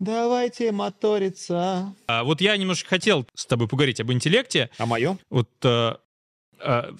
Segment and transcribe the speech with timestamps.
[0.00, 1.94] Давайте моториться.
[2.06, 4.70] А, вот я немножко хотел с тобой поговорить об интеллекте.
[4.78, 5.18] А мое?
[5.28, 5.94] Вот э,
[6.58, 6.92] э,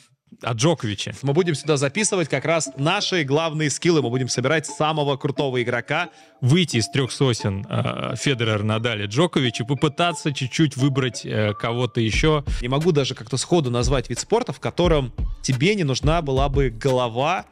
[0.43, 1.15] о Джоковиче.
[1.23, 4.03] Мы будем сюда записывать как раз наши главные скиллы.
[4.03, 6.11] Мы будем собирать самого крутого игрока.
[6.43, 12.45] Выйти из трех сосен э, Федерер, Надали, Джокович и попытаться чуть-чуть выбрать э, кого-то еще.
[12.61, 15.13] Не могу даже как-то сходу назвать вид спорта, в котором
[15.43, 17.47] тебе не нужна была бы голова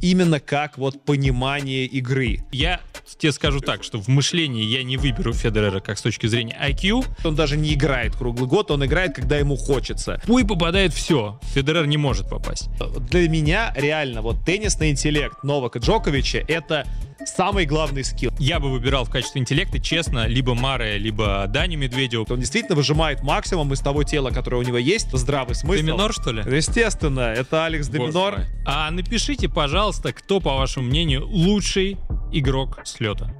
[0.00, 2.38] именно как вот понимание игры.
[2.52, 2.80] Я
[3.18, 7.06] тебе скажу так, что в мышлении я не выберу Федерера как с точки зрения IQ.
[7.24, 10.20] Он даже не играет круглый год, он играет, когда ему хочется.
[10.26, 11.38] Пуй попадает все.
[11.54, 12.68] Федерер не может попасть.
[13.10, 16.86] Для меня реально вот теннисный интеллект Новака Джоковича это
[17.26, 18.32] самый главный скилл.
[18.38, 22.26] Я бы выбирал в качестве интеллекта, честно, либо Маре, либо Даню Медведеву.
[22.28, 25.08] Он действительно выжимает максимум из того тела, которое у него есть.
[25.12, 25.80] Здравый смысл.
[25.82, 26.42] Доминор, что ли?
[26.56, 28.46] Естественно, это Алекс Доминор.
[28.66, 31.96] А напишите, пожалуйста, кто, по вашему мнению, лучший
[32.32, 33.34] игрок слета.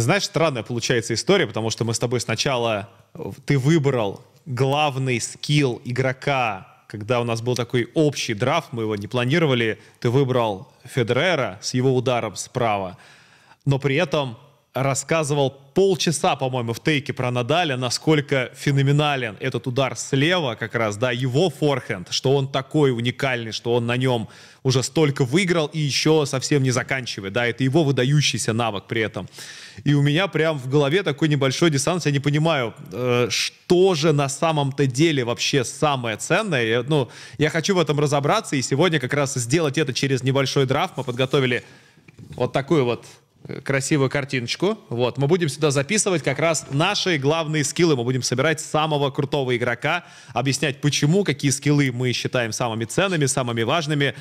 [0.00, 2.88] Ты знаешь, странная получается история, потому что мы с тобой сначала...
[3.44, 9.08] Ты выбрал главный скилл игрока, когда у нас был такой общий драфт, мы его не
[9.08, 12.96] планировали, ты выбрал Федерера с его ударом справа,
[13.66, 14.38] но при этом
[14.72, 21.10] рассказывал полчаса, по-моему, в тейке про Надаля, насколько феноменален этот удар слева, как раз, да,
[21.10, 24.28] его форхенд, что он такой уникальный, что он на нем
[24.62, 29.28] уже столько выиграл и еще совсем не заканчивает, да, это его выдающийся навык при этом.
[29.82, 34.12] И у меня прям в голове такой небольшой диссонанс, я не понимаю, э, что же
[34.12, 36.64] на самом-то деле вообще самое ценное.
[36.64, 40.66] Я, ну, я хочу в этом разобраться, и сегодня как раз сделать это через небольшой
[40.66, 40.96] драфт.
[40.96, 41.64] Мы подготовили
[42.36, 43.04] вот такую вот
[43.64, 44.78] красивую картиночку.
[44.88, 47.96] Вот, мы будем сюда записывать как раз наши главные скиллы.
[47.96, 53.62] Мы будем собирать самого крутого игрока, объяснять, почему, какие скиллы мы считаем самыми ценными, самыми
[53.62, 54.14] важными.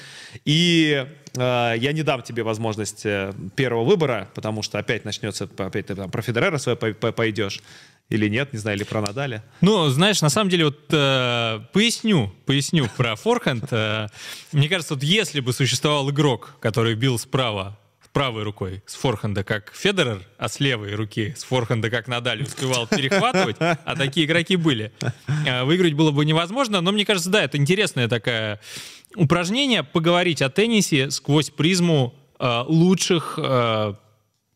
[0.46, 5.88] И э, я не дам тебе возможность э, первого выбора, потому что опять начнется, опять
[5.88, 7.62] ты там про Федерера свой пойдешь.
[8.10, 9.44] Или нет, не знаю, или про Надаля.
[9.62, 13.66] Ну, знаешь, на самом деле, вот э, поясню, поясню про форхенд.
[13.70, 14.08] Э,
[14.52, 17.79] мне кажется, вот если бы существовал игрок, который бил справа
[18.14, 22.88] правой рукой с форхенда, как Федерер, а с левой руки с форхенда, как Надаль, успевал
[22.88, 24.92] перехватывать, а такие игроки были.
[25.48, 28.60] А, выиграть было бы невозможно, но мне кажется, да, это интересное такое
[29.16, 33.94] упражнение, поговорить о теннисе сквозь призму э, лучших э,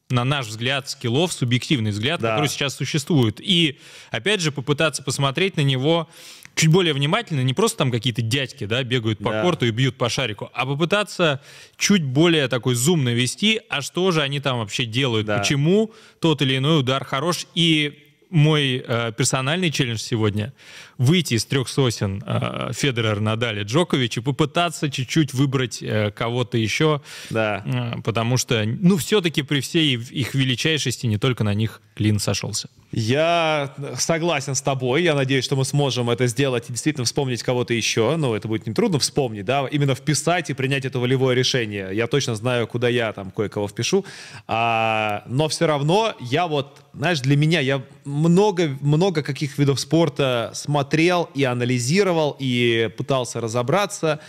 [0.09, 2.31] на наш взгляд, скиллов, субъективный взгляд, да.
[2.31, 3.39] который сейчас существует.
[3.41, 3.79] И,
[4.11, 6.07] опять же, попытаться посмотреть на него
[6.55, 9.41] чуть более внимательно, не просто там какие-то дядьки, да, бегают по да.
[9.41, 11.41] корту и бьют по шарику, а попытаться
[11.77, 15.39] чуть более такой зум навести, а что же они там вообще делают, да.
[15.39, 17.47] почему тот или иной удар хорош.
[17.55, 17.99] И
[18.33, 20.53] мой э, персональный челлендж сегодня
[20.97, 27.01] выйти из трех сосен э, Федерер, Надали, Джокович и попытаться чуть-чуть выбрать э, кого-то еще,
[27.29, 27.61] да.
[27.63, 32.69] э, потому что, ну, все-таки при всей их величайшести не только на них клин сошелся.
[32.91, 35.01] Я согласен с тобой.
[35.01, 38.15] Я надеюсь, что мы сможем это сделать и действительно вспомнить кого-то еще.
[38.17, 41.89] Ну, это будет не трудно вспомнить, да, именно вписать и принять это волевое решение.
[41.91, 44.05] Я точно знаю, куда я там кое-кого впишу.
[44.47, 50.51] А, но все равно я вот, знаешь, для меня я много, много каких видов спорта
[50.53, 54.19] смотрел и анализировал, и пытался разобраться.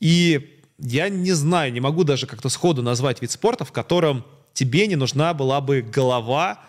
[0.00, 4.24] И я не знаю, не могу даже как-то сходу назвать вид спорта, в котором
[4.54, 6.60] тебе не нужна была бы голова,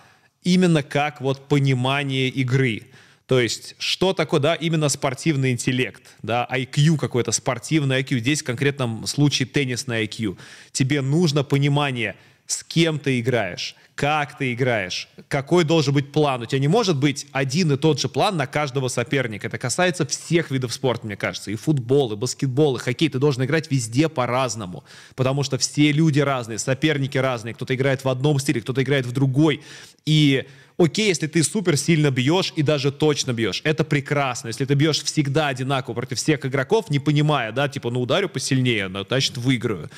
[0.43, 2.83] именно как вот понимание игры.
[3.27, 8.19] То есть, что такое, да, именно спортивный интеллект, да, IQ какой-то, спортивный IQ.
[8.19, 10.37] Здесь в конкретном случае теннисный IQ.
[10.71, 12.15] Тебе нужно понимание,
[12.45, 16.43] с кем ты играешь, как ты играешь, какой должен быть план.
[16.43, 19.47] У тебя не может быть один и тот же план на каждого соперника.
[19.47, 21.49] Это касается всех видов спорта, мне кажется.
[21.49, 23.09] И футбол, и баскетбол, и хоккей.
[23.09, 24.83] Ты должен играть везде по-разному.
[25.15, 27.55] Потому что все люди разные, соперники разные.
[27.55, 29.63] Кто-то играет в одном стиле, кто-то играет в другой.
[30.05, 30.45] И
[30.77, 34.49] окей, если ты супер сильно бьешь и даже точно бьешь, это прекрасно.
[34.49, 38.89] Если ты бьешь всегда одинаково против всех игроков, не понимая, да, типа, ну ударю посильнее,
[38.89, 39.89] ну, значит, выиграю.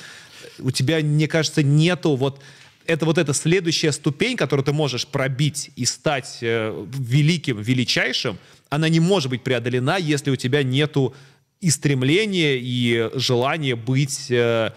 [0.58, 2.40] У тебя, мне кажется, нету вот
[2.86, 8.38] это вот эта следующая ступень, которую ты можешь пробить и стать э, великим, величайшим,
[8.68, 11.14] она не может быть преодолена, если у тебя нету
[11.60, 14.70] и стремления, и желания быть э,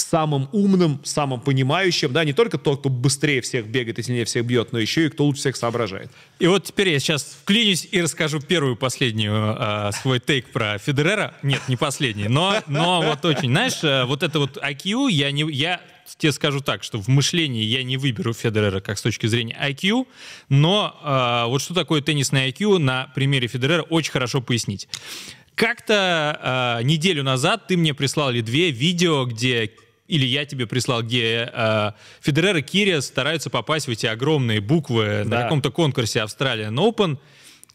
[0.00, 4.44] самым умным, самым понимающим, да, не только тот, кто быстрее всех бегает и сильнее всех
[4.44, 6.10] бьет, но еще и кто лучше всех соображает.
[6.38, 11.34] И вот теперь я сейчас вклинюсь и расскажу первую, последнюю э, свой тейк про Федерера.
[11.42, 15.50] Нет, не последний, но, но вот очень, знаешь, э, вот это вот IQ, я, не,
[15.50, 15.80] я
[16.16, 20.06] тебе скажу так, что в мышлении я не выберу Федерера как с точки зрения IQ,
[20.48, 24.88] но э, вот что такое теннисный IQ на примере Федерера очень хорошо пояснить.
[25.54, 29.72] Как-то э, неделю назад ты мне прислал или две видео, где
[30.06, 35.24] или я тебе прислал, где э, Федерер и Кириас стараются попасть в эти огромные буквы
[35.24, 35.36] да.
[35.36, 37.18] на каком-то конкурсе Australian Open,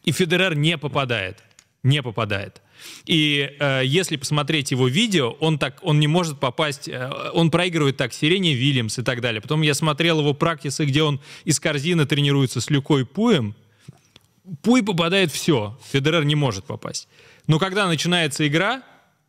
[0.04, 1.38] и Федерер не попадает.
[1.82, 2.60] Не попадает.
[3.06, 7.96] И э, если посмотреть его видео, он так, он не может попасть, э, он проигрывает
[7.96, 9.40] так Сирене Вильямс и так далее.
[9.40, 13.54] Потом я смотрел его практисы, где он из корзины тренируется с Люкой Пуем.
[14.62, 17.08] Пуй попадает все, Федерер не может попасть.
[17.46, 18.82] Но когда начинается игра,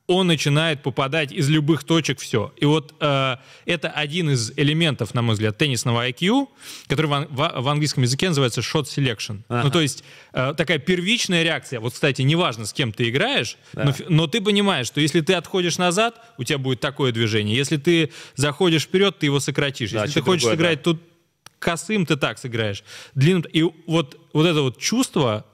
[0.08, 2.54] он начинает попадать из любых точек все.
[2.58, 6.48] И вот э, это один из элементов, на мой взгляд, теннисного IQ,
[6.88, 9.42] который в, в, в английском языке называется shot selection.
[9.48, 9.64] Ага.
[9.64, 10.04] Ну, то есть
[10.34, 11.80] э, такая первичная реакция.
[11.80, 13.86] Вот, кстати, неважно, с кем ты играешь, да.
[13.86, 17.56] но, но ты понимаешь, что если ты отходишь назад, у тебя будет такое движение.
[17.56, 19.92] Если ты заходишь вперед, ты его сократишь.
[19.92, 20.84] Да, если ты хочешь другое, сыграть да.
[20.84, 21.02] тут
[21.58, 22.84] косым, ты так сыграешь.
[23.16, 23.46] Длинным.
[23.52, 25.46] И вот, вот это вот чувство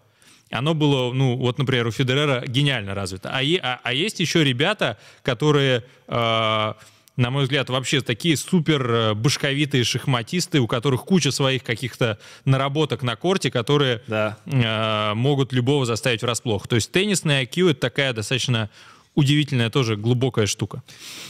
[0.51, 3.29] оно было, ну, вот, например, у Федерера гениально развито.
[3.29, 9.13] А, а, а есть еще ребята, которые, э, на мой взгляд, вообще такие супер э,
[9.13, 14.37] башковитые шахматисты, у которых куча своих каких-то наработок на корте, которые да.
[14.45, 16.67] э, могут любого заставить врасплох.
[16.67, 18.69] То есть теннисный IQ— это такая достаточно
[19.15, 20.83] удивительная тоже глубокая штука.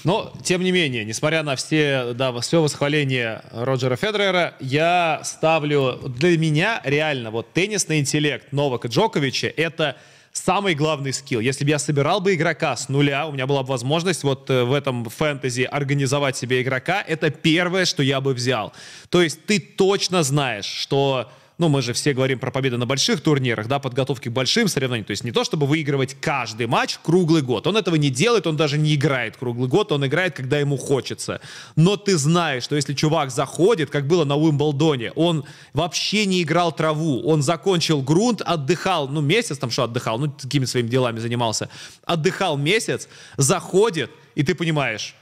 [0.03, 6.37] Но, тем не менее, несмотря на все, да, все восхваление Роджера Федерера, я ставлю для
[6.37, 9.97] меня реально вот теннисный интеллект Новака Джоковича— это
[10.31, 11.39] самый главный скилл.
[11.39, 14.63] Если бы я собирал бы игрока с нуля, у меня была бы возможность вот э,
[14.63, 18.73] в этом фэнтези организовать себе игрока, это первое, что я бы взял.
[19.09, 21.29] То есть ты точно знаешь, что
[21.61, 25.05] ну, мы же все говорим про победы на больших турнирах, да, подготовки к большим соревнованиям.
[25.05, 27.67] То есть не то, чтобы выигрывать каждый матч круглый год.
[27.67, 31.39] Он этого не делает, он даже не играет круглый год, он играет, когда ему хочется.
[31.75, 36.71] Но ты знаешь, что если чувак заходит, как было на Уимблдоне, он вообще не играл
[36.71, 41.69] траву, он закончил грунт, отдыхал, ну, месяц там что отдыхал, ну, такими своими делами занимался,
[42.05, 43.07] отдыхал месяц,
[43.37, 45.13] заходит, и ты понимаешь,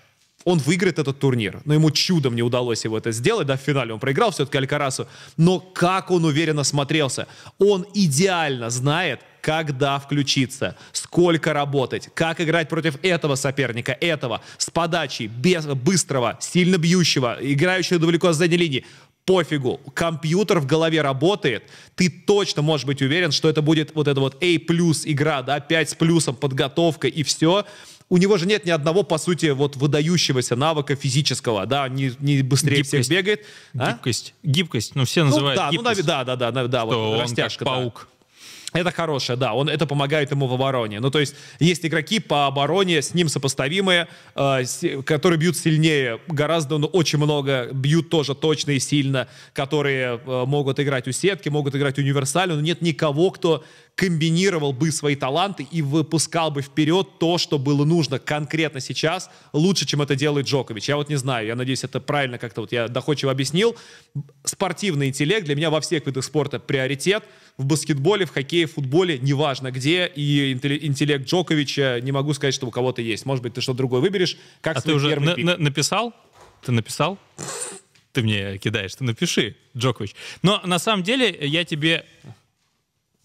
[0.45, 1.61] он выиграет этот турнир.
[1.65, 5.07] Но ему чудом не удалось его это сделать, да, в финале он проиграл все-таки Алькарасу.
[5.37, 7.27] Но как он уверенно смотрелся.
[7.57, 15.27] Он идеально знает, когда включиться, сколько работать, как играть против этого соперника, этого, с подачей,
[15.27, 18.85] без, быстрого, сильно бьющего, играющего далеко с задней линии.
[19.25, 21.63] Пофигу, компьютер в голове работает,
[21.95, 25.59] ты точно можешь быть уверен, что это будет вот эта вот A плюс игра, да,
[25.59, 27.65] 5 с плюсом подготовка и все
[28.09, 32.41] у него же нет ни одного, по сути, вот выдающегося навыка физического, да, не, не
[32.41, 33.05] быстрее гибкость.
[33.05, 33.45] всех бегает.
[33.77, 33.91] А?
[33.91, 34.33] Гибкость.
[34.43, 36.01] Гибкость, ну все называют ну, да, гибкость.
[36.01, 37.65] Ну, да, да, да, да, да, вот он растяжка.
[37.65, 38.07] Как паук.
[38.11, 38.19] Да.
[38.71, 40.99] Это хорошее, да, он, это помогает ему в обороне.
[40.99, 46.19] Ну, то есть есть игроки по обороне с ним сопоставимые, э, с, которые бьют сильнее,
[46.27, 51.49] гораздо, ну, очень много, бьют тоже точно и сильно, которые э, могут играть у сетки,
[51.49, 53.63] могут играть универсально, но нет никого, кто
[53.99, 59.85] комбинировал бы свои таланты и выпускал бы вперед то, что было нужно конкретно сейчас, лучше,
[59.85, 60.87] чем это делает Джокович.
[60.87, 63.75] Я вот не знаю, я надеюсь, это правильно как-то вот я доходчиво объяснил.
[64.45, 67.25] Спортивный интеллект для меня во всех видах спорта приоритет.
[67.57, 70.09] В баскетболе, в хоккее, в футболе, неважно где.
[70.15, 73.25] И интеллект Джоковича, не могу сказать, что у кого-то есть.
[73.25, 74.37] Может быть, ты что-то другое выберешь.
[74.61, 76.13] Как а ты уже на- на- написал?
[76.61, 77.17] Ты написал?
[78.13, 80.15] Ты мне кидаешь, ты напиши, Джокович.
[80.41, 82.05] Но на самом деле я тебе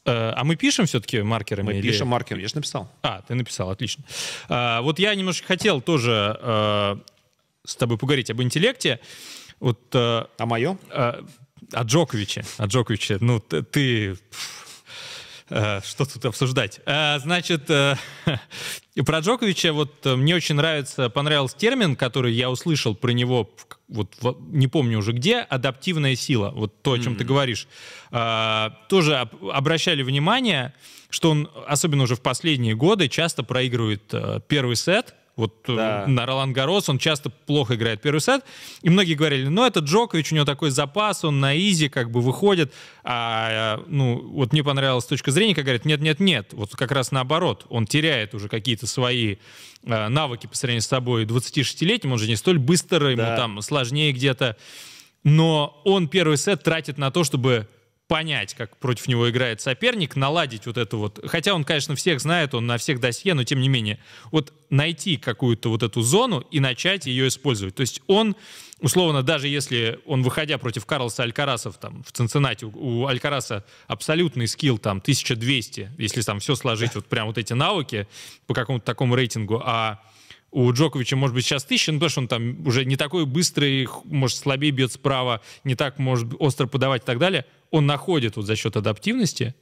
[0.07, 1.67] а мы пишем все-таки маркерами?
[1.67, 1.89] Мы или...
[1.89, 2.91] пишем маркерами, я же написал.
[3.03, 4.05] А, ты написал, отлично.
[4.49, 6.99] А, вот я немножко хотел тоже а,
[7.65, 9.01] с тобой поговорить об интеллекте.
[9.61, 10.79] Вот, а, а мое?
[10.91, 11.25] А,
[11.73, 12.45] о Джоковиче.
[12.59, 13.19] О Джоковиче.
[13.21, 13.63] Ну, ты...
[13.63, 14.17] ты Э,
[15.49, 16.81] что тут обсуждать?
[16.87, 17.97] Э, значит, э,
[19.05, 23.51] про Джоковича вот мне очень нравится, понравился термин, который я услышал про него,
[23.89, 24.15] вот
[24.49, 26.51] не помню уже где, адаптивная сила.
[26.55, 27.17] Вот то, о чем mm-hmm.
[27.17, 27.69] ты говоришь.
[28.89, 30.73] Тоже обращали внимание,
[31.11, 34.15] что он, особенно уже в последние годы, часто проигрывает
[34.49, 36.05] первый сет, вот э, да.
[36.07, 38.45] на Ролан Гарос он часто плохо играет первый сет.
[38.83, 42.21] И многие говорили, ну это Джокович, у него такой запас, он на изи как бы
[42.21, 42.73] выходит.
[43.03, 47.67] А ну вот мне понравилась точка зрения, как говорят, нет-нет-нет, вот как раз наоборот.
[47.69, 49.37] Он теряет уже какие-то свои
[49.85, 53.37] э, навыки по сравнению с собой 26-летним, он же не столь быстро, ему да.
[53.37, 54.57] там сложнее где-то.
[55.25, 57.67] Но он первый сет тратит на то, чтобы
[58.07, 61.21] понять, как против него играет соперник, наладить вот это вот.
[61.27, 63.99] Хотя он, конечно, всех знает, он на всех досье, но тем не менее.
[64.31, 67.75] Вот найти какую-то вот эту зону и начать ее использовать.
[67.75, 68.37] То есть он,
[68.81, 74.79] условно, даже если он, выходя против Карлоса Алькарасов там в Цинциннати, у Алькараса абсолютный скилл
[74.79, 78.07] там 1200, если там все сложить, вот прям вот эти навыки
[78.47, 80.01] по какому-то такому рейтингу, а
[80.55, 83.89] у Джоковича, может быть, сейчас тысяча, но потому что он там уже не такой быстрый,
[84.05, 87.45] может, слабее бьет справа, не так может остро подавать и так далее.
[87.75, 89.53] Он находит вот за счет адаптивности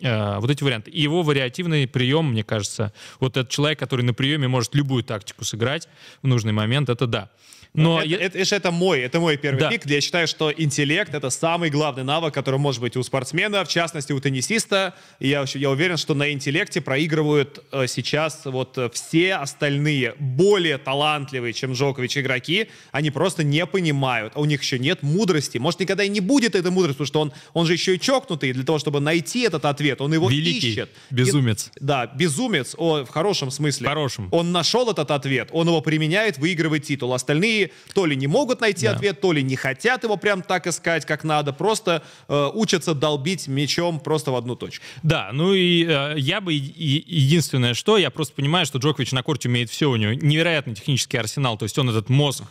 [0.00, 0.90] э, вот эти варианты.
[0.90, 5.44] И его вариативный прием, мне кажется, вот этот человек, который на приеме может любую тактику
[5.44, 5.86] сыграть
[6.22, 7.30] в нужный момент, это да.
[7.74, 8.16] Но это, я...
[8.18, 9.70] это, это, это мой, это мой первый да.
[9.70, 13.64] пик, где я считаю, что интеллект это самый главный навык, который может быть у спортсмена,
[13.64, 14.94] в частности у теннисиста.
[15.20, 20.78] И я, я уверен, что на интеллекте проигрывают э, сейчас вот э, все остальные более
[20.78, 22.68] талантливые, чем Джокович игроки.
[22.92, 25.58] Они просто не понимают, а у них еще нет мудрости.
[25.58, 28.52] Может никогда и не будет этой мудрости, потому что он, он же еще и чокнутый.
[28.52, 30.90] Для того, чтобы найти этот ответ, он его Великий ищет.
[31.10, 31.70] Безумец.
[31.76, 33.86] И, да, безумец о, в хорошем смысле.
[33.86, 34.28] В хорошем.
[34.32, 37.12] Он нашел этот ответ, он его применяет, выигрывает титул.
[37.12, 37.57] Остальные
[37.94, 38.92] то ли не могут найти да.
[38.92, 43.48] ответ, то ли не хотят его прям так искать, как надо, просто э, учатся долбить
[43.48, 44.84] мечом просто в одну точку.
[45.02, 49.48] Да, ну и э, я бы единственное, что я просто понимаю, что Джокович на корте
[49.48, 52.44] умеет все, у него невероятный технический арсенал, то есть он этот мозг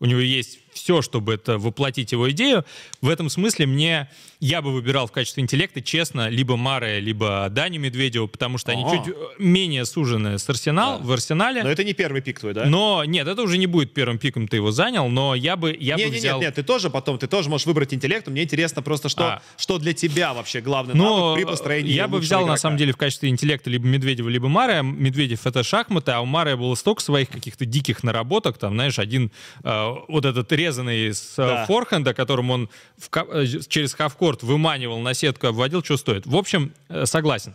[0.00, 2.64] у него есть все, чтобы это воплотить его идею.
[3.00, 4.08] В этом смысле мне
[4.40, 8.84] я бы выбирал в качестве интеллекта, честно, либо Маре, либо Даню Медведеву, потому что они
[8.84, 11.62] чуть э, менее сужены с Арсенал, в Арсенале.
[11.62, 12.66] Но это не первый пик твой, да?
[12.66, 15.96] Но нет, это уже не будет первым пиком, ты его занял, но я бы, я
[15.96, 16.38] не, бы не, взял...
[16.40, 18.26] Нет, нет, ты тоже потом, ты тоже можешь выбрать интеллект.
[18.28, 19.42] Мне интересно просто, что, а.
[19.56, 22.52] что для тебя вообще главный но навык при построении Я бы взял, игрока.
[22.52, 24.82] на самом деле, в качестве интеллекта либо Медведева, либо Маре.
[24.82, 29.32] Медведев— это шахматы, а у Маре было столько своих каких-то диких наработок, там, знаешь, один
[29.62, 31.66] э, вот этот резанный с э, да.
[31.66, 36.26] форхенда, которым он в, э, через хавкорт выманивал на сетку, обводил, что стоит.
[36.26, 37.54] В общем, э, согласен.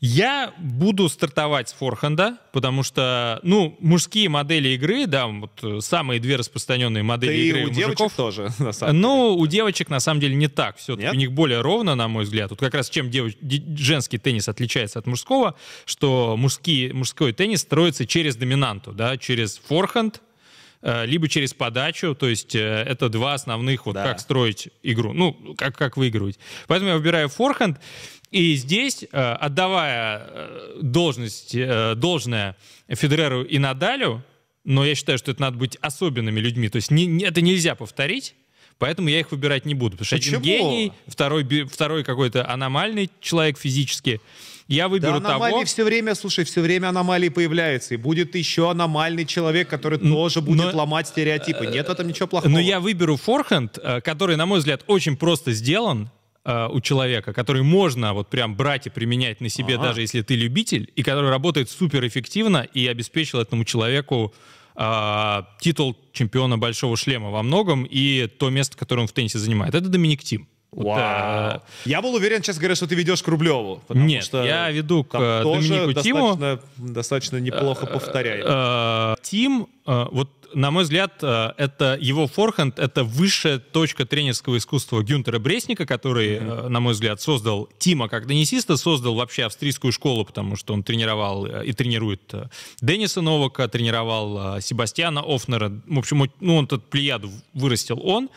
[0.00, 6.36] Я буду стартовать с форхенда, потому что, ну, мужские модели игры, да, вот самые две
[6.36, 8.12] распространенные модели да игры и у, у мужиков.
[8.12, 9.02] тоже, на самом деле.
[9.06, 10.76] Ну, у девочек, на самом деле, не так.
[10.76, 12.50] Все у них более ровно, на мой взгляд.
[12.50, 13.36] Вот как раз чем девоч...
[13.78, 15.54] женский теннис отличается от мужского,
[15.86, 20.20] что мужские, мужской теннис строится через доминанту, да, через форхенд,
[21.06, 24.04] либо через подачу, то есть э, это два основных, вот да.
[24.04, 26.38] как строить игру, ну, как, как выигрывать.
[26.66, 27.80] Поэтому я выбираю форхенд,
[28.30, 30.28] и здесь, э, отдавая
[30.80, 31.56] должность,
[31.96, 32.56] должное
[32.88, 34.22] Федереру и Надалю,
[34.64, 38.34] но я считаю, что это надо быть особенными людьми, то есть не, это нельзя повторить,
[38.78, 39.92] Поэтому я их выбирать не буду.
[39.92, 40.38] Потому что Почему?
[40.38, 44.20] один гений, второй, второй какой-то аномальный человек физически.
[44.66, 45.64] Я выберу да, аномалии того...
[45.66, 47.94] все время, слушай, все время аномалии появляются.
[47.94, 50.78] И будет еще аномальный человек, который тоже будет но...
[50.78, 51.66] ломать стереотипы.
[51.66, 52.50] Нет в этом ничего плохого.
[52.50, 56.10] Но я выберу форхенд, э, который, на мой взгляд, очень просто сделан
[56.44, 59.88] э, у человека, который можно вот прям брать и применять на себе, ага.
[59.88, 64.32] даже если ты любитель, и который работает супер эффективно и обеспечил этому человеку
[65.60, 69.74] титул чемпиона большого шлема во многом и то место, которое он в теннисе занимает.
[69.74, 70.48] Это Доминик Тим.
[70.72, 70.96] Вау.
[70.96, 71.62] Да.
[71.84, 73.82] Я был уверен, честно говоря, что ты ведешь к Рублеву.
[73.90, 76.36] Нет, что я веду к э, Доминику Тиму.
[76.36, 78.44] Достаточно, достаточно неплохо повторяю.
[78.46, 85.02] Э, Тим, э, вот на мой взгляд, это его форхенд, это высшая точка тренерского искусства
[85.02, 86.68] Гюнтера Бресника, который, mm-hmm.
[86.68, 91.46] на мой взгляд, создал Тима как теннисиста, создал вообще австрийскую школу, потому что он тренировал
[91.46, 92.34] и тренирует
[92.80, 95.72] Денниса Новака, тренировал Себастьяна Офнера.
[95.86, 98.28] В общем, ну, он тут плеяду вырастил он.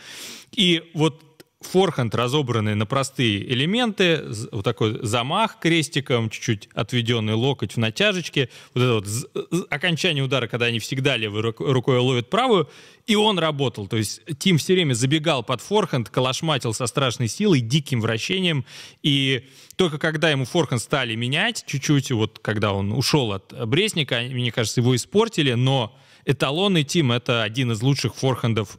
[0.52, 1.22] И вот
[1.60, 8.82] форхенд, разобранный на простые элементы, вот такой замах крестиком, чуть-чуть отведенный локоть в натяжечке, вот
[8.82, 12.70] это вот окончание удара, когда они всегда левой рукой ловят правую,
[13.06, 13.88] и он работал.
[13.88, 18.64] То есть Тим все время забегал под форхенд, калашматил со страшной силой, диким вращением,
[19.02, 24.52] и только когда ему форхенд стали менять, чуть-чуть, вот когда он ушел от Бресника, мне
[24.52, 28.78] кажется, его испортили, но эталонный Тим— это один из лучших форхендов.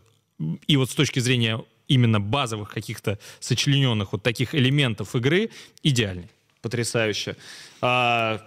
[0.67, 5.49] И вот с точки зрения именно базовых каких-то сочлененных вот таких элементов игры
[5.83, 6.29] идеальный.
[6.61, 7.35] Потрясающе.
[7.81, 8.41] А,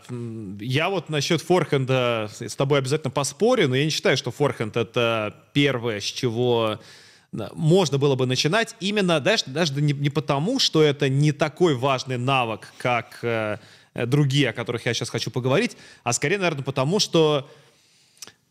[0.61, 5.35] я вот насчет форхенда с тобой обязательно поспорю, но я не считаю, что форхенд это
[5.53, 6.79] первое, с чего
[7.33, 8.77] можно было бы начинать.
[8.81, 13.57] Именно даже, даже не, не потому, что это не такой важный навык, как э,
[13.95, 17.51] другие, о которых я сейчас хочу поговорить, а скорее, наверное, потому, что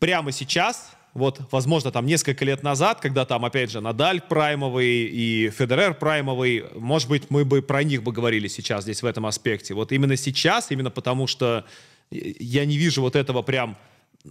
[0.00, 5.50] прямо сейчас вот, возможно, там несколько лет назад, когда там, опять же, Надаль праймовый и
[5.50, 9.74] Федерер праймовый, может быть, мы бы про них бы говорили сейчас здесь в этом аспекте.
[9.74, 11.66] Вот именно сейчас, именно потому что
[12.10, 13.76] я не вижу вот этого прям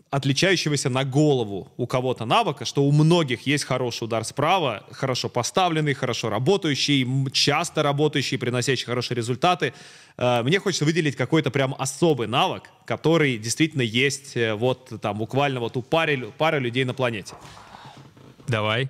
[0.09, 5.93] отличающегося на голову у кого-то навыка, что у многих есть хороший удар справа, хорошо поставленный,
[5.93, 9.73] хорошо работающий, часто работающий, приносящий хорошие результаты.
[10.17, 15.59] Э, мне хочется выделить какой-то прям особый навык, который действительно есть э, вот там буквально
[15.59, 17.35] вот у пары, пары людей на планете.
[18.47, 18.89] Давай.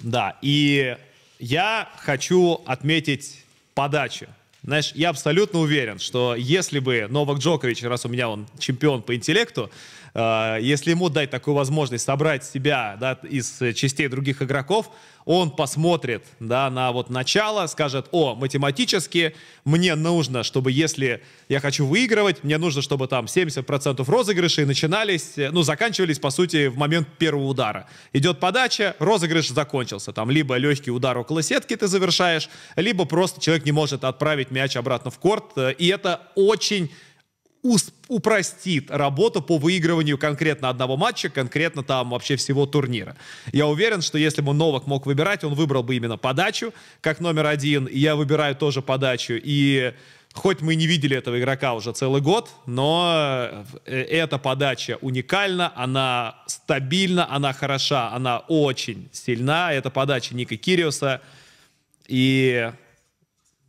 [0.00, 0.96] Да, и
[1.38, 4.26] я хочу отметить подачу.
[4.68, 9.16] Знаешь, я абсолютно уверен, что если бы Новак Джокович, раз у меня он чемпион по
[9.16, 9.70] интеллекту,
[10.12, 14.90] э, если ему дать такую возможность собрать себя да, из частей других игроков,
[15.28, 19.34] он посмотрит да, на вот начало, скажет, о, математически
[19.66, 25.50] мне нужно, чтобы если я хочу выигрывать, мне нужно, чтобы там 70% розыгрышей начинались, э,
[25.50, 27.90] ну, заканчивались, по сути, в момент первого удара.
[28.14, 30.14] Идет подача, розыгрыш закончился.
[30.14, 34.76] Там либо легкий удар около сетки ты завершаешь, либо просто человек не может отправить мяч
[34.76, 35.44] обратно в корт.
[35.56, 36.90] Э, и это очень
[37.62, 43.16] упростит работу по выигрыванию конкретно одного матча, конкретно там вообще всего турнира.
[43.52, 47.46] Я уверен, что если бы Новак мог выбирать, он выбрал бы именно подачу как номер
[47.46, 47.88] один.
[47.90, 49.34] Я выбираю тоже подачу.
[49.36, 49.92] И
[50.32, 56.36] хоть мы не видели этого игрока уже целый год, но э, эта подача уникальна, она
[56.46, 59.72] стабильна, она хороша, она очень сильна.
[59.72, 61.20] Это подача Ника Кириуса.
[62.06, 62.72] И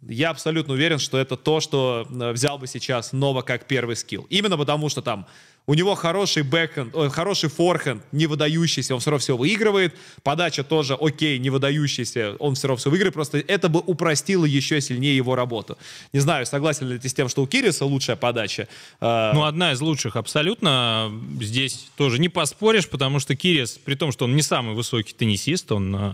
[0.08, 4.25] я абсолютно уверен, что это то, что э, взял бы сейчас Нова как первый скилл.
[4.29, 5.27] Именно потому, что там
[5.68, 9.96] у него хороший бэкхенд, хороший форхенд, не выдающийся, он все равно все выигрывает.
[10.24, 13.13] Подача тоже окей, не выдающийся, он все равно все выигрывает.
[13.13, 15.77] Просто это бы упростило еще сильнее его работу.
[16.12, 18.68] Не знаю, согласен ли ты с тем, что у Кириса лучшая подача?
[19.00, 21.12] Э, ну, одна из лучших абсолютно.
[21.39, 25.72] Здесь тоже не поспоришь, потому что Кирис, при том, что он не самый высокий теннисист,
[25.72, 26.13] он э,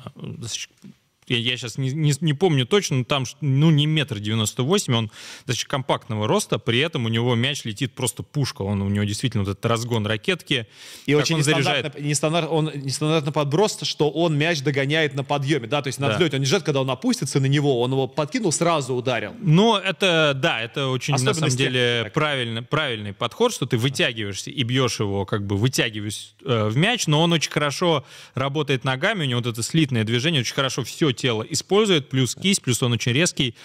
[1.27, 4.95] я, я сейчас не, не, не помню точно, но там ну, не метр девяносто восемь,
[4.95, 9.05] он достаточно компактного роста, при этом у него мяч летит просто пушка, он, у него
[9.05, 10.67] действительно вот этот разгон ракетки.
[11.05, 15.81] И очень он нестандартно, нестандартно, он нестандартно подброс, что он мяч догоняет на подъеме, да,
[15.81, 16.15] то есть на да.
[16.15, 19.33] взлете, он не ждет, когда он опустится на него, он его подкинул, сразу ударил.
[19.41, 24.63] Ну, это, да, это очень, на самом деле, правильно, правильный подход, что ты вытягиваешься и
[24.63, 28.05] бьешь его, как бы вытягиваешь э, в мяч, но он очень хорошо
[28.35, 32.61] работает ногами, у него вот это слитное движение, очень хорошо все тело использует, плюс кисть,
[32.61, 33.55] плюс он очень резкий.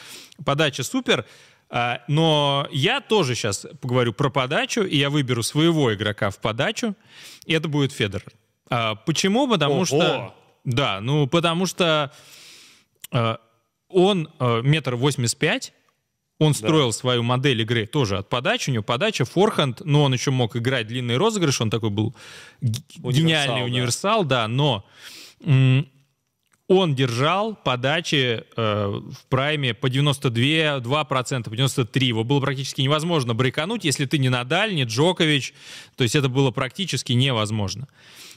[0.45, 1.27] Подача супер.
[1.69, 6.97] А, но я тоже сейчас поговорю про подачу, и я выберу своего игрока в подачу,
[7.45, 8.23] и это будет Федор.
[8.71, 9.49] А, почему?
[9.49, 9.85] Потому Ого.
[9.85, 10.35] что...
[10.65, 12.13] Да, ну потому что
[13.13, 13.39] а,
[13.89, 15.73] он метр восемьдесят пять,
[16.39, 16.93] он строил да.
[16.93, 18.71] свою модель игры тоже от подачи.
[18.71, 21.61] У него подача, форхенд, но он еще мог играть длинный розыгрыш.
[21.61, 22.17] Он такой был
[22.61, 24.43] универсал, гениальный универсал, да.
[24.43, 24.87] да но
[26.71, 32.07] он держал подачи э, в прайме по 92, 2%, по 93.
[32.07, 35.53] Его было практически невозможно брейкануть, если ты не Надаль, не Джокович.
[35.97, 37.89] То есть это было практически невозможно.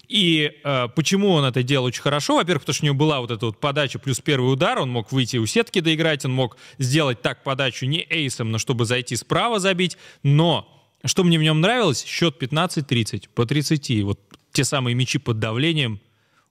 [0.08, 2.38] И э, почему он это делал очень хорошо?
[2.38, 5.12] Во-первых, потому что у него была вот эта вот подача плюс первый удар, он мог
[5.12, 9.60] выйти у сетки доиграть, он мог сделать так подачу не эйсом, но чтобы зайти справа
[9.60, 9.96] забить.
[10.24, 10.68] Но
[11.06, 14.02] что мне в нем нравилось, счет 15-30, по 30.
[14.02, 14.20] Вот
[14.52, 16.00] те самые мячи под давлением,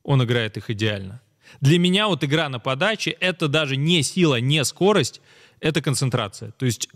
[0.04, 1.20] он играет их идеально.
[1.60, 5.20] Для меня вот игра на подаче— это даже не сила, не скорость,
[5.60, 6.52] это концентрация.
[6.52, 6.88] То есть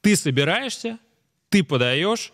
[0.00, 0.98] ты собираешься,
[1.48, 2.32] ты подаешь,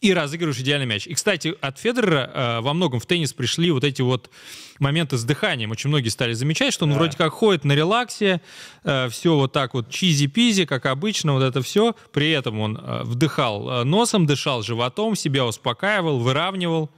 [0.00, 1.06] и разыгрываешь идеальный мяч.
[1.06, 4.30] И, кстати, от Федерера э, во многом в теннис пришли вот эти вот
[4.78, 5.70] моменты с дыханием.
[5.72, 6.96] Очень многие стали замечать, что он да.
[6.96, 8.40] вроде как ходит на релаксе,
[8.82, 11.94] э, все вот так вот чизи-пизи, как обычно, вот это все.
[12.12, 16.90] При этом он э, вдыхал э, носом, дышал животом, себя успокаивал, выравнивал.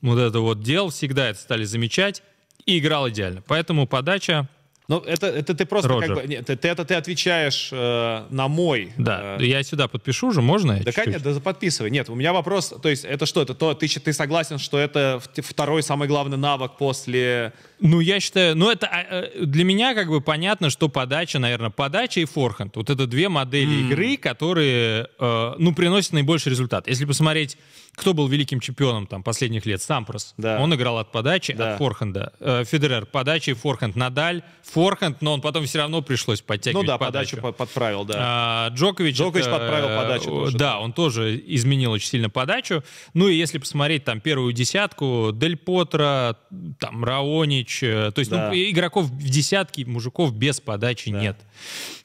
[0.00, 2.22] Вот это вот делал, всегда это стали замечать
[2.66, 3.42] и играл идеально.
[3.46, 4.48] Поэтому подача
[4.88, 6.14] ну, это, это ты просто Роджер.
[6.14, 6.28] как бы...
[6.28, 8.92] Нет, ты, это ты отвечаешь э, на мой...
[8.96, 10.78] Да, э, я сюда подпишу уже, можно?
[10.80, 11.90] Да, конечно, да подписывай.
[11.90, 12.72] Нет, у меня вопрос...
[12.80, 13.42] То есть это что?
[13.42, 17.52] Это то, ты, ты согласен, что это второй самый главный навык после...
[17.80, 18.56] Ну, я считаю...
[18.56, 22.76] Ну, это а, э, для меня как бы понятно, что подача, наверное, подача и форхенд.
[22.76, 23.88] Вот это две модели mm.
[23.88, 26.86] игры, которые, э, ну, приносят наибольший результат.
[26.86, 27.58] Если посмотреть
[27.96, 29.80] кто был великим чемпионом там последних лет?
[29.80, 30.34] Сампрос.
[30.36, 30.60] Да.
[30.60, 31.72] Он играл от подачи, да.
[31.72, 32.34] от форхенда.
[32.38, 33.96] Э, Федерер подача и форхенд.
[33.96, 38.14] Надаль форхенд, но он потом все равно пришлось подтягивать Ну да, подачу, подачу подправил, да.
[38.18, 39.16] А, Джокович...
[39.16, 40.58] Джокович это, подправил подачу тоже.
[40.58, 42.84] Да, он тоже изменил очень сильно подачу.
[43.14, 46.36] Ну и если посмотреть там первую десятку, Дель Потро,
[46.78, 48.48] там Раонич, э, то есть ну, да.
[48.50, 51.20] ну, игроков в десятке, мужиков без подачи да.
[51.20, 51.36] нет.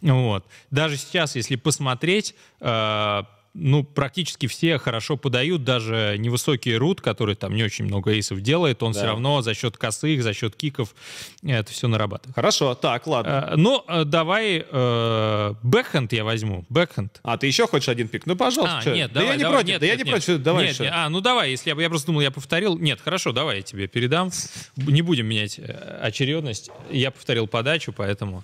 [0.02, 0.46] Вот.
[0.70, 2.34] Даже сейчас, если посмотреть...
[2.62, 8.40] Э, ну, практически все хорошо подают, даже невысокий Рут, который там не очень много эйсов
[8.42, 9.00] делает, он Да.
[9.00, 10.96] все равно за счет косых, за счет киков
[11.44, 12.34] это все нарабатывает.
[12.34, 13.50] Хорошо, так, ладно.
[13.52, 16.66] Э, Ну, э, давай э, бэкхенд я возьму.
[16.70, 17.20] Бэкхенд.
[17.24, 18.26] А, ты еще хочешь один пик?
[18.26, 18.78] Ну, пожалуйста.
[18.78, 18.96] А, чё?
[18.96, 20.24] нет, да давай, я не давай, против, нет, да я нет, не нет.
[20.26, 20.84] против, давай Нет, что?
[20.86, 22.78] не- А, ну давай, если я, бы- я просто думал, я повторил.
[22.78, 24.32] Нет, хорошо, давай я тебе передам.
[24.78, 26.70] Не будем менять э, очередность.
[26.90, 28.44] Я повторил подачу, поэтому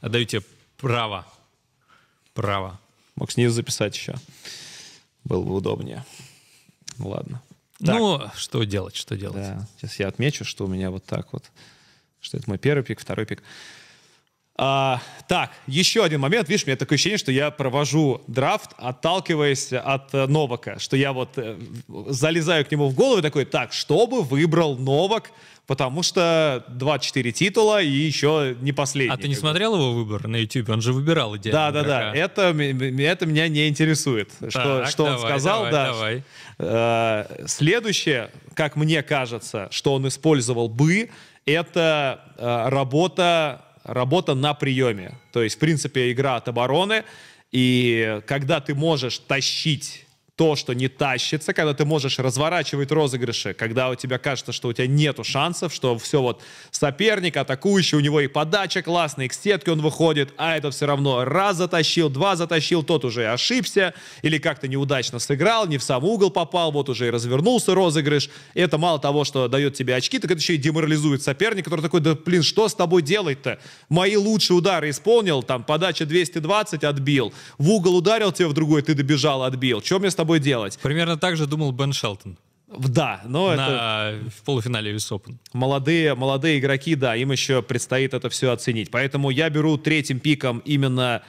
[0.00, 0.42] отдаю тебе
[0.76, 1.26] право.
[2.34, 2.78] Право.
[3.16, 4.14] Мог снизу записать еще.
[5.24, 6.04] Было бы удобнее.
[6.98, 7.42] Ну, ладно.
[7.78, 7.96] Так.
[7.96, 9.42] Ну, что делать, что делать?
[9.42, 11.44] Да, сейчас я отмечу, что у меня вот так вот.
[12.20, 13.42] Что это мой первый пик, второй пик.
[14.58, 16.48] А, так, еще один момент.
[16.48, 20.78] Видишь, у меня такое ощущение, что я провожу драфт, отталкиваясь от э, Новака.
[20.78, 21.58] Что я вот э,
[22.08, 25.30] залезаю к нему в голову и такой, так, что бы выбрал Новак,
[25.66, 29.14] потому что 24 титула и еще не последний.
[29.14, 30.70] А ты не смотрел его выбор на YouTube?
[30.70, 31.72] Он же выбирал идеально.
[31.72, 32.14] Да, да, да.
[32.14, 35.64] Это, это меня не интересует, что, что он сказал.
[35.64, 35.86] да.
[35.88, 36.22] Давай.
[36.58, 41.10] Э, Следующее, как мне кажется, что он использовал бы,
[41.44, 45.14] это э, работа, работа на приеме.
[45.32, 47.04] То есть, в принципе, игра от обороны.
[47.52, 50.05] И когда ты можешь тащить
[50.36, 54.72] то, что не тащится, когда ты можешь разворачивать розыгрыши, когда у тебя кажется, что у
[54.74, 59.32] тебя нету шансов, что все вот соперник атакующий, у него и подача классная, и к
[59.32, 64.36] сетке он выходит, а этот все равно раз затащил, два затащил, тот уже ошибся, или
[64.36, 68.28] как-то неудачно сыграл, не в сам угол попал, вот уже и развернулся розыгрыш.
[68.52, 72.00] Это мало того, что дает тебе очки, так это еще и деморализует соперника, который такой,
[72.00, 73.58] да блин, что с тобой делать-то?
[73.88, 78.92] Мои лучшие удары исполнил, там подача 220 отбил, в угол ударил тебе в другой, ты
[78.92, 79.82] добежал, отбил.
[79.82, 80.78] Что мне с тобой делать?
[80.82, 85.36] Примерно так же думал Бен Шелтон Да, но это на, в полуфинале US Open.
[85.52, 88.90] молодые, молодые игроки, да, им еще предстоит это все оценить.
[88.90, 91.22] Поэтому я беру третьим пиком именно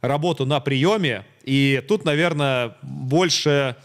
[0.00, 1.24] работу на приеме.
[1.44, 3.76] И тут, наверное, больше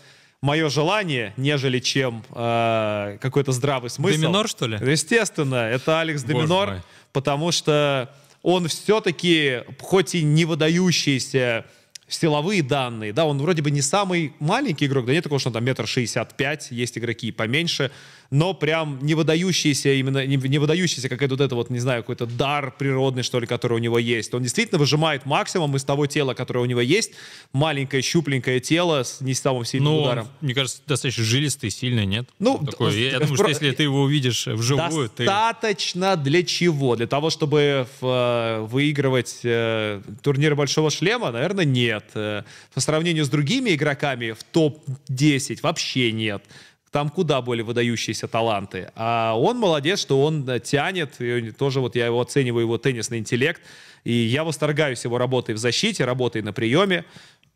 [0.41, 4.21] мое желание, нежели чем э, какой-то здравый смысл.
[4.21, 4.77] Доминор, что ли?
[4.81, 6.81] Естественно, это Алекс Боже мой.
[7.11, 8.09] потому что
[8.41, 11.65] он все-таки, хоть и не выдающийся
[12.09, 15.53] силовые данные, да, он вроде бы не самый маленький игрок, да нет такого, что он
[15.53, 17.91] там метр шестьдесят пять, есть игроки поменьше,
[18.31, 22.25] но прям не выдающийся, именно не, не выдающийся какой-то вот это вот, не знаю, какой-то
[22.27, 24.33] дар природный, что ли, который у него есть.
[24.33, 27.11] Он действительно выжимает максимум из того тела, которое у него есть.
[27.53, 30.25] Маленькое, щупленькое тело с не самым сильным Ну, ударом.
[30.25, 32.29] он, мне кажется, достаточно жилистый, сильный, нет?
[32.39, 32.99] Ну, Такой.
[33.01, 35.25] я в- думаю, что если ты его увидишь вживую, ты...
[35.25, 36.95] Достаточно для чего?
[36.95, 41.31] Для того, чтобы в- выигрывать э, турниры Большого Шлема?
[41.31, 42.05] Наверное, нет.
[42.13, 46.43] Э, По сравнению с другими игроками в топ-10 вообще нет.
[46.91, 48.91] Там куда более выдающиеся таланты.
[48.95, 51.21] А он молодец, что он э, тянет.
[51.21, 53.61] И тоже вот я его оцениваю, его теннисный интеллект.
[54.03, 57.05] И я восторгаюсь его работой в защите, работой на приеме.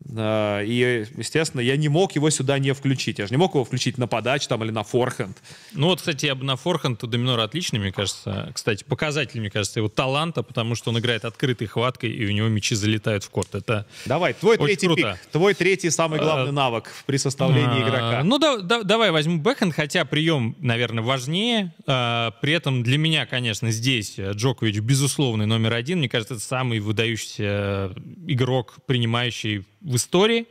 [0.06, 3.20] И, естественно, я не мог его сюда не включить.
[3.20, 5.38] Я же не мог его включить на подачу там, или на форхенд.
[5.74, 8.52] Ну вот, кстати, я бы на форхенд у Доминора отличный, мне кажется.
[8.54, 12.48] Кстати, показатель, мне кажется, его таланта, потому что он играет открытой хваткой, и у него
[12.50, 13.56] мячи залетают в корт.
[13.56, 15.18] Это Давай, твой третий круто.
[15.22, 15.32] пик.
[15.32, 18.24] Твой третий самый главный А, навык при составлении А, игрока.
[18.24, 21.74] Ну, да- да- давай возьму бэкхенд, хотя прием, наверное, важнее.
[21.88, 26.00] А, При этом для меня, конечно, здесь Джокович безусловный номер один.
[26.00, 27.94] Мне кажется, это самый выдающийся э,
[28.28, 30.46] игрок, принимающий в истории.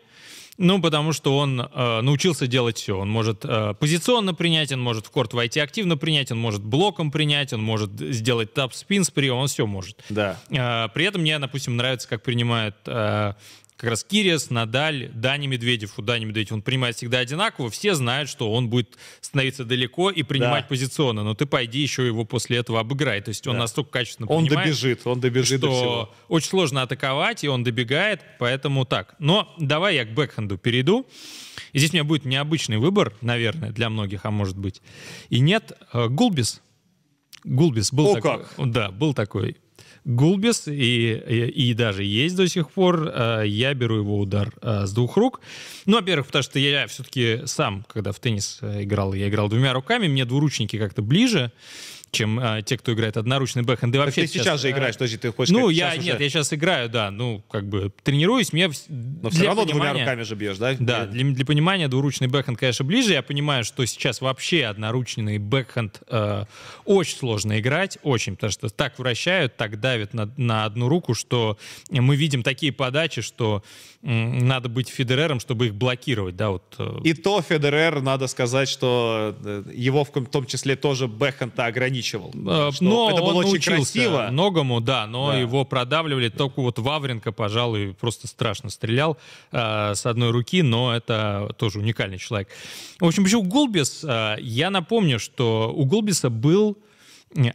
[0.59, 2.99] Ну, потому что он э, научился делать все.
[2.99, 7.11] Он может э, позиционно принять, он может в корт войти активно принять, он может блоком
[7.11, 10.05] принять, он может сделать тап-спин с приемом, он все может.
[10.11, 10.39] Да.
[10.51, 13.33] Э, При этом мне, допустим, нравится, как принимает э,
[13.83, 15.99] как раз Кириас, Надаль, Дани Медведев.
[15.99, 17.69] У Дани Медведев он принимает всегда одинаково.
[17.69, 20.69] Все знают, что он будет становиться далеко и принимать Да.
[20.69, 21.25] позиционно.
[21.25, 23.21] Но ты пойди еще его после этого обыграй.
[23.23, 23.61] То есть он Да.
[23.63, 26.15] настолько качественно Он принимает, добежит, он добежит до что всего.
[26.29, 29.17] очень сложно атаковать, и он добегает, поэтому так.
[29.19, 31.05] Но давай я к бэкхенду перейду.
[31.73, 34.81] И здесь у меня будет необычный выбор, наверное, для многих, а может быть.
[35.29, 36.63] И нет, э, Гулбис.
[37.43, 38.31] Гулбис был О, такой.
[38.39, 38.71] как!
[38.71, 39.57] Да, был такой
[40.05, 43.11] Гулбис, и, и, и даже есть до сих пор.
[43.15, 45.41] Э, Я беру его удар э, с двух рук.
[45.87, 49.73] Ну, во-первых, потому что я все-таки сам, когда в теннис э, играл, я играл двумя
[49.73, 51.53] руками, мне двуручники как-то ближе,
[52.13, 53.95] чем э, те, кто играет одноручный бэкхенд.
[53.95, 56.15] И Так вообще ты сейчас же э, играешь, подожди, ты хочешь ну, я, сейчас нет,
[56.17, 58.69] уже- я сейчас играю, да, ну, как бы тренируюсь, мне...
[58.91, 60.77] Но все равно двумя руками же бьешь, да?
[60.79, 63.13] Да, для, для понимания двуручный бэкхенд, конечно, ближе.
[63.15, 66.45] Я понимаю, что сейчас вообще одноручный бэкхенд э,
[66.85, 71.57] очень сложно играть, очень, потому что так вращают, так давят на, на одну руку, что
[71.91, 73.65] мы видим такие подачи, что
[74.03, 76.75] м, надо быть Федерером, чтобы их блокировать, да, вот.
[76.79, 82.02] э, И то Федерер, надо сказать, что э, его в том числе тоже бэкхенд ограничивает
[82.03, 82.31] ограничивал.
[82.73, 84.29] Что Но это было он очень красиво.
[84.31, 85.39] многому, да, но Да.
[85.39, 86.29] его продавливали.
[86.29, 89.17] Только вот Вавренко, пожалуй, просто страшно стрелял
[89.53, 92.49] э, с одной руки, но это тоже уникальный человек.
[93.01, 94.05] В общем, почему Гулбис?
[94.05, 96.79] Э, я напомню, что у Гулбиса был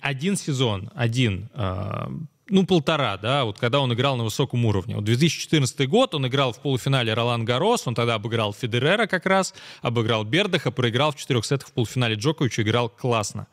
[0.02, 2.08] один сезон, один, э,
[2.50, 4.96] ну, полтора, да, вот когда он играл на высоком уровне.
[4.96, 9.54] Вот 2014 год он играл в полуфинале Ролан Гарос, он тогда обыграл Федерера как раз,
[9.82, 13.48] обыграл Бердаха, проиграл в четырех сетах в полуфинале Джоковича, играл классно.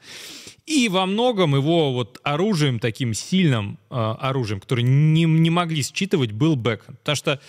[0.66, 6.33] И во многом его вот оружием, таким сильным э, оружием, которое не, не могли считывать,
[6.33, 6.98] был бэкхенд.
[7.00, 7.40] Потому что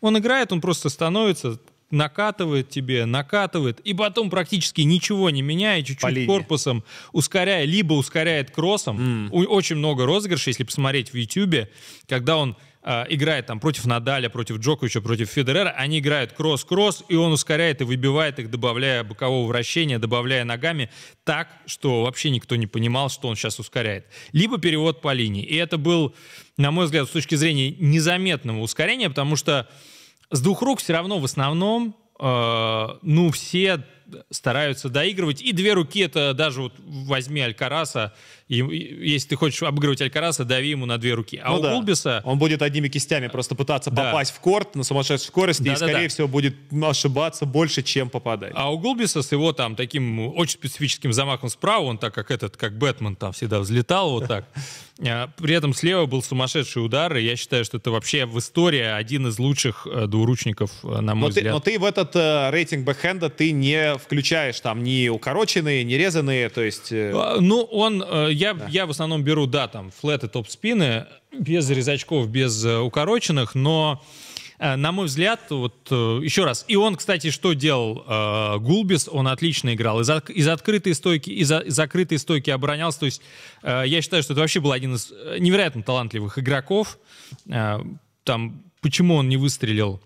[0.00, 1.58] он играет, он просто становится,
[1.92, 9.28] накатывает тебе, накатывает, и потом практически ничего не меняя, чуть-чуть корпусом ускоряя, либо ускоряет кроссом.
[9.30, 11.70] У- очень много розыгрышей, если посмотреть в Ютьюбе,
[12.08, 17.14] когда он э, играет там против Надаля, против Джоковича, против Федерера, они играют кросс-кросс, и
[17.14, 20.90] он ускоряет и выбивает их, добавляя бокового вращения, добавляя ногами
[21.24, 24.06] так, что вообще никто не понимал, что он сейчас ускоряет.
[24.32, 25.44] Либо перевод по линии.
[25.44, 26.14] И это был,
[26.56, 29.68] на мой взгляд, с точки зрения незаметного ускорения, потому что
[30.32, 33.84] с двух рук все равно в основном, э, ну, все
[34.30, 35.40] стараются доигрывать.
[35.42, 38.12] И две руки, это даже вот возьми Алькараса,
[38.52, 41.40] и, и если ты хочешь обыгрывать Алькараса, дави ему на две руки.
[41.42, 41.72] А Ну у да.
[41.72, 42.20] Гулбиса...
[42.24, 44.04] Он будет одними кистями просто пытаться Да.
[44.04, 45.86] попасть в корт на сумасшедшей скорости и, Да-да-да.
[45.92, 48.52] скорее всего, будет ошибаться больше, чем попадать.
[48.54, 52.56] А у Гулбиса с его там таким очень специфическим замахом справа, он так как этот,
[52.56, 54.44] как Бэтмен там всегда взлетал вот так.
[55.04, 58.82] А, При этом слева был сумасшедший удар, и я считаю, что это вообще в истории
[58.82, 61.54] один из лучших э, двуручников, э, на мой Но ты, взгляд.
[61.54, 66.50] но ты в этот э, рейтинг бэкхенда ты не включаешь там ни укороченные, ни резанные,
[66.50, 66.92] то есть...
[66.92, 71.06] э, А, Ну, он, э, я, я в основном беру, да, там, флеты, топ-спины,
[71.38, 74.02] без резачков, без э, укороченных, но,
[74.58, 78.04] э, на мой взгляд, вот, э, еще раз, и он, кстати, что делал?
[78.06, 83.00] Э, Гулбис, он отлично играл, из, от- из открытой стойки, из, из закрытой стойки оборонялся,
[83.00, 83.22] то есть
[83.62, 86.98] э, я считаю, что это вообще был один из невероятно талантливых игроков,
[87.48, 87.78] Э,
[88.24, 90.00] там, почему он не выстрелил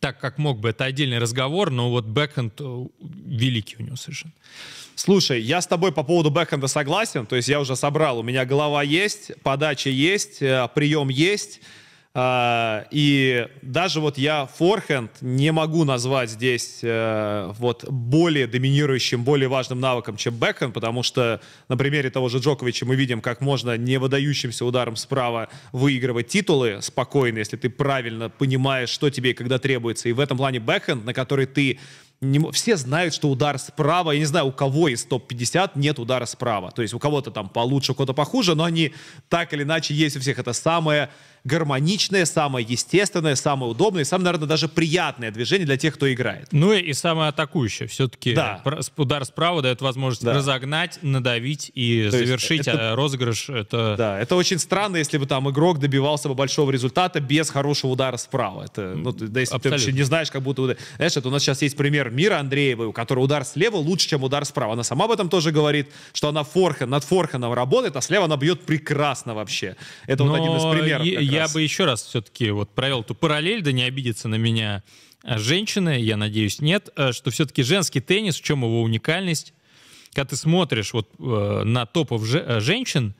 [0.00, 4.32] так, как мог бы, это отдельный разговор, но вот бэкхенд э, великий у него совершенно.
[4.94, 8.44] Слушай, я с тобой по поводу бэкхенда согласен, то есть я уже собрал, у меня
[8.44, 11.60] голова есть, подача есть, э, прием есть,
[12.90, 19.78] и даже вот я форхенд не могу назвать здесь э, вот более доминирующим, более важным
[19.78, 23.98] навыком, чем бэкхенд, потому что на примере того же Джоковича мы видим, как можно не
[23.98, 30.08] выдающимся ударом справа выигрывать титулы спокойно, если ты правильно понимаешь, что тебе и когда требуется.
[30.08, 31.78] И в этом плане бэкхенд, на который ты
[32.20, 36.26] не все знают, что удар справа, я не знаю, у кого из топ-50 нет удара
[36.26, 36.72] справа.
[36.72, 38.92] То есть у кого-то там получше, у кого-то похуже, но они
[39.28, 40.38] так или иначе есть у всех.
[40.38, 41.10] Это самое
[41.44, 46.48] гармоничное, самое естественное, самое удобное, и самое, наверное, даже приятное движение для тех, кто играет.
[46.52, 47.88] Ну и, самое атакующее.
[47.88, 48.62] Все-таки Да.
[48.96, 50.34] удар справа дает возможность Да.
[50.34, 53.48] разогнать, надавить и То завершить это- а, розыгрыш.
[53.50, 53.94] Это...
[53.96, 58.16] Да, это очень странно, если бы там игрок добивался бы большого результата без хорошего удара
[58.16, 58.64] справа.
[58.64, 59.70] Это, ну, ты- да, если ты Абсолютно.
[59.70, 60.76] вообще не знаешь, как будто...
[60.96, 64.22] Знаешь, это у нас сейчас есть пример Мира Андреевой, у которой удар слева лучше, чем
[64.24, 64.72] удар справа.
[64.74, 68.36] Она сама об этом тоже говорит, что она форхенд, над форхендом работает, а слева она
[68.36, 69.76] бьет прекрасно вообще.
[70.06, 71.04] Это вот один из Но примеров.
[71.06, 74.82] е- я бы еще раз все-таки вот провел эту параллель, да не обидится на меня
[75.22, 79.52] а, женщины, я надеюсь, нет, а, что все-таки женский теннис, в чем его уникальность,
[80.12, 83.14] когда ты смотришь вот э, на топов же- э, женщин,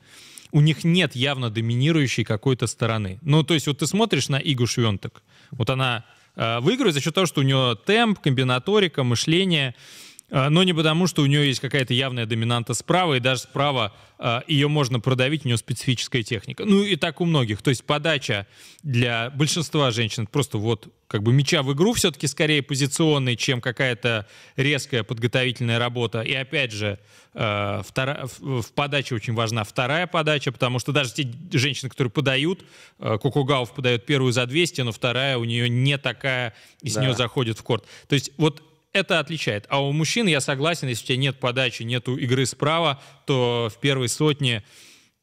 [0.51, 3.19] у них нет явно доминирующей какой-то стороны.
[3.21, 6.03] Ну, то есть вот ты смотришь на Игу Швентек, вот она
[6.35, 11.07] э, выигрывает за счет того, что у нее темп, комбинаторика, мышление, э, но не потому,
[11.07, 15.43] что у нее есть какая-то явная доминанта справа, и даже справа э, ее можно продавить,
[15.45, 16.65] у нее специфическая техника.
[16.65, 17.61] Ну и так у многих.
[17.61, 18.45] То есть подача
[18.83, 24.27] для большинства женщин просто вот как бы мяча в игру все-таки скорее позиционный, чем какая-то
[24.55, 26.21] резкая подготовительная работа.
[26.21, 26.99] И опять же,
[27.33, 32.11] э, втора- в, в подаче очень важна вторая подача, потому что даже те женщины, которые
[32.11, 32.63] подают,
[32.99, 37.01] э, Кукугауф подает первую за 200, но вторая у нее не такая, и с Да.
[37.01, 37.85] нее заходит в корт.
[38.07, 38.61] То есть вот
[38.93, 39.65] это отличает.
[39.69, 43.79] А у мужчин, я согласен, если у тебя нет подачи, нету игры справа, то в
[43.79, 44.63] первой сотне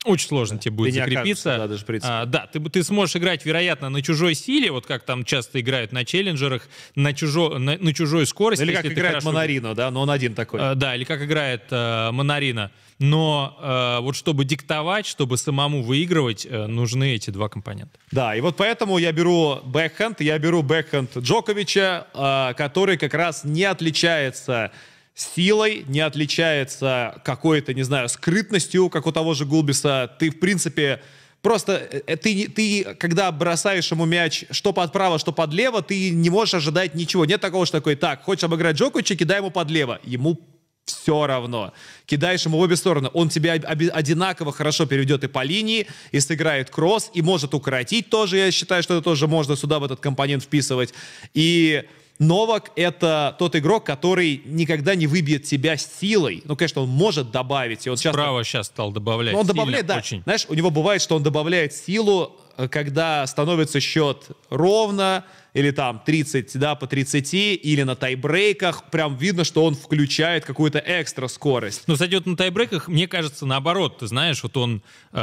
[0.05, 1.57] очень сложно тебе будет закрепиться.
[1.59, 1.85] да, даже.
[2.05, 5.91] А, да, ты, ты сможешь играть, вероятно, на чужой силе, вот как там часто играют
[5.91, 8.63] на челленджерах, на, чужо, на, на чужой скорости.
[8.63, 10.61] Или как играет хорошо- Монарино, да, но он один такой.
[10.61, 12.71] Э, да, или как играет э, Монарина.
[12.99, 17.99] Но э, вот чтобы диктовать, чтобы самому выигрывать, э, нужны эти два компонента.
[18.11, 23.45] Да, и вот поэтому я беру бэкхенд, я беру бэкхенд Джоковича, э, который как раз
[23.45, 24.73] не отличается
[25.15, 30.11] силой, не отличается какой-то, не знаю, скрытностью, как у того же Гулбиса.
[30.19, 31.03] Ты, в принципе,
[31.43, 31.75] просто
[32.07, 36.31] э, ты, ты, когда бросаешь ему мяч что под право, что под лево, ты не
[36.31, 37.27] можешь ожидать ничего.
[37.27, 40.01] Нет такого, что такой, так, хочешь обыграть Джоковича, кидай ему под лево.
[40.03, 40.41] Ему
[40.87, 41.73] все равно.
[42.07, 43.11] Кидаешь ему в обе стороны.
[43.13, 48.39] Он тебя одинаково хорошо переведет и по линии, и сыграет кросс, и может укоротить тоже.
[48.39, 50.95] Я считаю, что это тоже можно сюда в этот компонент вписывать.
[51.35, 51.85] И
[52.19, 56.43] Новак— это тот игрок, который никогда не выбьет тебя силой.
[56.45, 57.87] Ну, конечно, он может добавить.
[57.87, 57.97] И он.
[57.97, 59.35] Справа сейчас стал добавлять.
[59.35, 59.99] Ну, он добавляет, да.
[59.99, 60.23] Очень.
[60.23, 65.25] Знаешь, у него бывает, что он добавляет силу, э, когда становится счет ровно,
[65.57, 70.83] или там 30, да, по 30, или на тайбрейках, прям видно, что он включает какую-то
[70.85, 71.85] экстра скорость.
[71.87, 75.17] Ну, кстати, вот на тайбрейках, мне кажется, наоборот, ты знаешь, вот он э,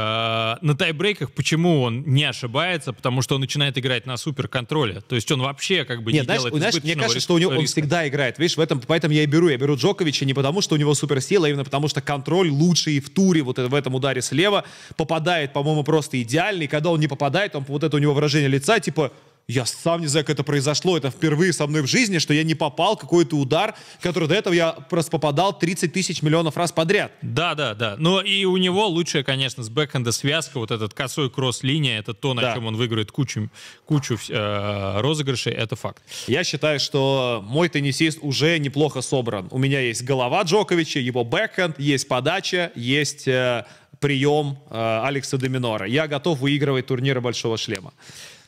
[0.60, 5.30] на тайбрейках, почему он не ошибается, потому что он начинает играть на суперконтроле, то есть
[5.30, 7.60] он вообще как бы Нет, не знаешь, делает знаешь, мне кажется, что у него риска.
[7.60, 10.62] он всегда играет, видишь, в этом, поэтому я и беру, я беру Джоковича не потому,
[10.62, 13.94] что у него суперсила, а именно потому, что контроль лучший в туре, вот в этом
[13.94, 14.64] ударе слева,
[14.96, 18.80] попадает, по-моему, просто идеальный, когда он не попадает, он, вот это у него выражение лица,
[18.80, 19.12] типа,
[19.46, 20.96] я сам не знаю, как это произошло.
[20.96, 24.54] Это впервые со мной в жизни, что я не попал какой-то удар, который до этого
[24.54, 27.12] я просто попадал 30 тысяч миллионов раз подряд.
[27.20, 27.96] Да, да, да.
[27.98, 32.32] Но и у него лучшая, конечно, с бэкхенда связка, вот этот косой кросс-линия, это то,
[32.32, 32.54] на да.
[32.54, 33.50] чем он выиграет кучу,
[33.84, 36.02] кучу э, розыгрышей, это факт.
[36.26, 39.48] Я считаю, что мой теннисист уже неплохо собран.
[39.50, 43.66] У меня есть голова Джоковича, его бэкхенд, есть подача, есть э,
[44.00, 45.86] прием э, Алекса Доминора.
[45.86, 47.92] Я готов выигрывать турниры Большого Шлема.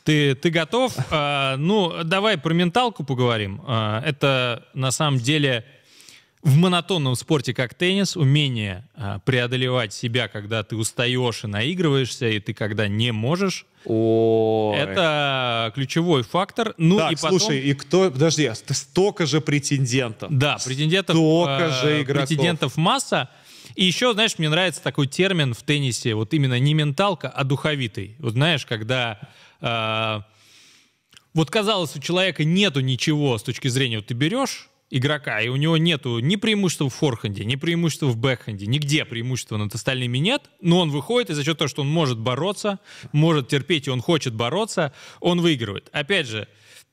[0.06, 0.94] Ты, ты готов?
[1.10, 3.60] А, ну, давай про менталку поговорим.
[3.66, 5.64] А, это на самом деле
[6.42, 12.38] в монотонном спорте, как теннис, умение а, преодолевать себя, когда ты устаешь и наигрываешься, и
[12.38, 13.66] ты когда не можешь.
[13.84, 14.76] Ой.
[14.78, 16.74] Это ключевой фактор.
[16.76, 17.38] Ну так, и потом...
[17.38, 18.10] слушай, и кто...
[18.10, 20.28] Подожди, столько же претендентов.
[20.30, 21.16] Да, претендентов...
[21.16, 22.28] Столько же игроков.
[22.28, 23.30] Претендентов масса.
[23.74, 28.16] И еще, знаешь, мне нравится такой термин в теннисе, вот именно не менталка, а духовитый.
[28.18, 29.28] Вот знаешь, когда а,
[29.60, 35.56] вот казалось, у человека нету ничего с точки зрения, вот ты берешь игрока, и у
[35.56, 40.50] него нету ни преимущества в форхенде, ни преимущества в бэкхенде, нигде преимущества над остальными нет,
[40.60, 42.78] но он выходит, и за счет того, что он может бороться,
[43.12, 45.88] может терпеть, и он хочет бороться, он выигрывает.
[45.92, 46.48] Опять же,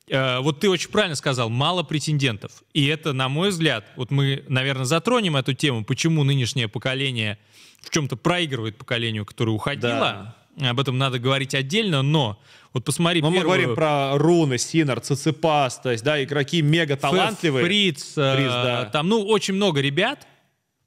[0.08, 2.64] э, вот ты очень правильно сказал, мало претендентов.
[2.72, 7.38] И это, на мой взгляд, вот мы, наверное, затронем эту тему, почему нынешнее поколение
[7.80, 9.98] в чем-то проигрывает поколению, которое уходило.
[10.00, 12.40] Да об этом надо говорить отдельно, но
[12.72, 13.40] вот посмотри но первую...
[13.40, 17.64] мы говорим про Руны, Синер, Циципас, то есть, да, игроки мега талантливые.
[17.64, 18.90] Фриц, Фриц да.
[18.92, 20.26] там, ну, очень много ребят,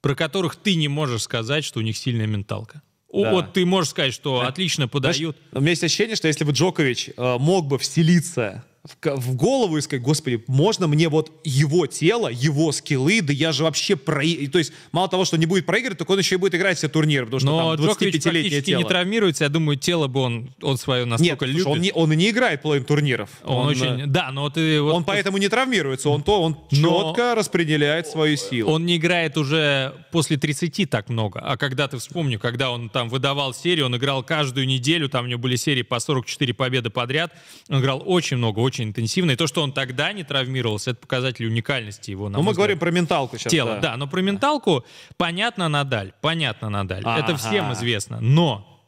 [0.00, 2.82] про которых ты не можешь сказать, что у них сильная менталка.
[3.12, 3.30] Да.
[3.30, 4.48] Вот ты можешь сказать, что да.
[4.48, 5.36] отлично подают.
[5.36, 9.76] Знаешь, у меня есть ощущение, что если бы Джокович э, мог бы вселиться в, голову
[9.76, 14.22] и сказать, господи, можно мне вот его тело, его скиллы, да я же вообще про...
[14.22, 16.88] То есть мало того, что не будет проигрывать, так он еще и будет играть все
[16.88, 18.78] турниры, потому что Но там 25-летнее тело.
[18.78, 21.66] не травмируется, я думаю, тело бы он, он свое настолько Нет, любит.
[21.66, 23.30] он не, он и не играет половину турниров.
[23.44, 24.06] Он, он очень...
[24.06, 24.80] Да, но ты...
[24.80, 28.70] Вот, он поэтому не травмируется, он то, он четко распределяет свою силу.
[28.70, 33.08] Он не играет уже после 30 так много, а когда ты вспомню, когда он там
[33.08, 37.32] выдавал серию, он играл каждую неделю, там у него были серии по 44 победы подряд,
[37.68, 39.32] он играл очень много, очень интенсивно.
[39.32, 42.28] И то, что он тогда не травмировался, это показатель уникальности его.
[42.28, 43.50] Ну, мы говорим про менталку сейчас.
[43.50, 43.80] Тело, да.
[43.80, 43.96] да.
[43.96, 44.84] Но про менталку
[45.16, 47.02] понятно Надаль, понятно Надаль.
[47.04, 47.24] А-га.
[47.24, 48.20] Это всем известно.
[48.20, 48.78] Но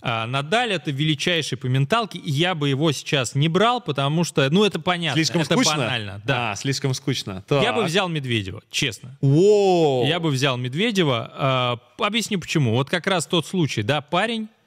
[0.00, 4.48] а, Надаль это величайший по менталке, и я бы его сейчас не брал, потому что,
[4.50, 5.76] ну, это понятно, слишком это скучно?
[5.76, 6.22] банально.
[6.24, 7.42] Да, а, слишком скучно.
[7.48, 7.62] Так.
[7.62, 9.16] Я бы взял Медведева, честно.
[9.20, 10.06] Воу.
[10.06, 11.80] Я бы взял Медведева.
[11.98, 12.72] Э, объясню почему.
[12.72, 14.57] Вот как раз тот случай, да, парень а,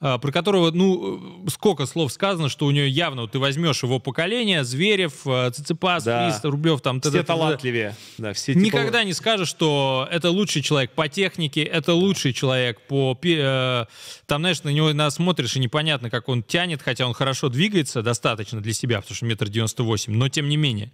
[0.00, 4.64] про которого, ну, сколько слов сказано, что у нее явно, вот ты возьмешь его поколение,
[4.64, 6.30] Зверев, а, Циципас, да.
[6.30, 7.02] Фрист, Рублев, там...
[7.02, 7.94] Все талантливее.
[8.16, 13.18] Да, все Никогда не скажешь, что это лучший человек по технике, это лучший человек по...
[13.22, 13.84] Э,
[14.24, 18.02] там, знаешь, на него нас смотришь, и непонятно, как он тянет, хотя он хорошо двигается
[18.02, 20.92] достаточно для себя, потому что метр девяносто восемь, но тем не менее.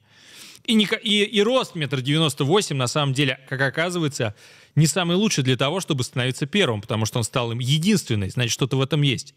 [0.65, 4.35] И, не, и, и рост метр девяносто восемь, на самом деле, как оказывается,
[4.77, 8.53] не самый лучший для того, чтобы становиться первым, потому что он стал им единственный, значит,
[8.53, 9.35] что-то в этом есть.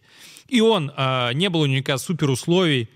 [0.47, 2.89] И он, э, не было у него супер условий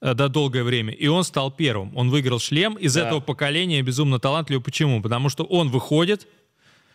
[0.00, 1.94] э, да, долгое время, и он стал первым.
[1.96, 3.06] Он выиграл шлем из да.
[3.06, 4.64] этого поколения безумно талантливый.
[4.64, 5.02] Почему?
[5.02, 6.26] Потому что он выходит,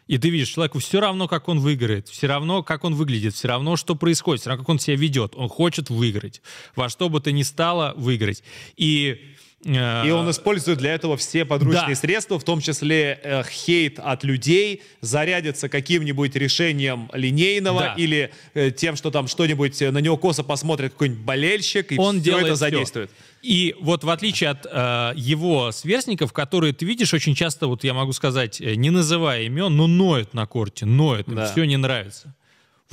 [0.08, 3.48] и ты видишь, человеку все равно, как он выиграет, все равно, как он выглядит, все
[3.48, 5.34] равно, что происходит, все равно, как он себя ведет.
[5.36, 6.42] Он хочет выиграть.
[6.76, 8.44] Во что бы то ни стало, выиграть.
[8.78, 11.96] И и он использует для этого все подручные да.
[11.96, 17.94] средства, в том числе э, хейт от людей, зарядится каким-нибудь решением линейного да.
[17.96, 22.22] или э, тем, что там что-нибудь э, на него косо посмотрит какой-нибудь болельщик, и он
[22.22, 23.10] все это задействует.
[23.10, 23.34] Все.
[23.44, 27.94] И вот в отличие от э, его сверстников, которые ты видишь очень часто, вот я
[27.94, 31.46] могу сказать, э, не называя имен, но ноют на корте, ноют, да.
[31.46, 32.34] им все не нравится.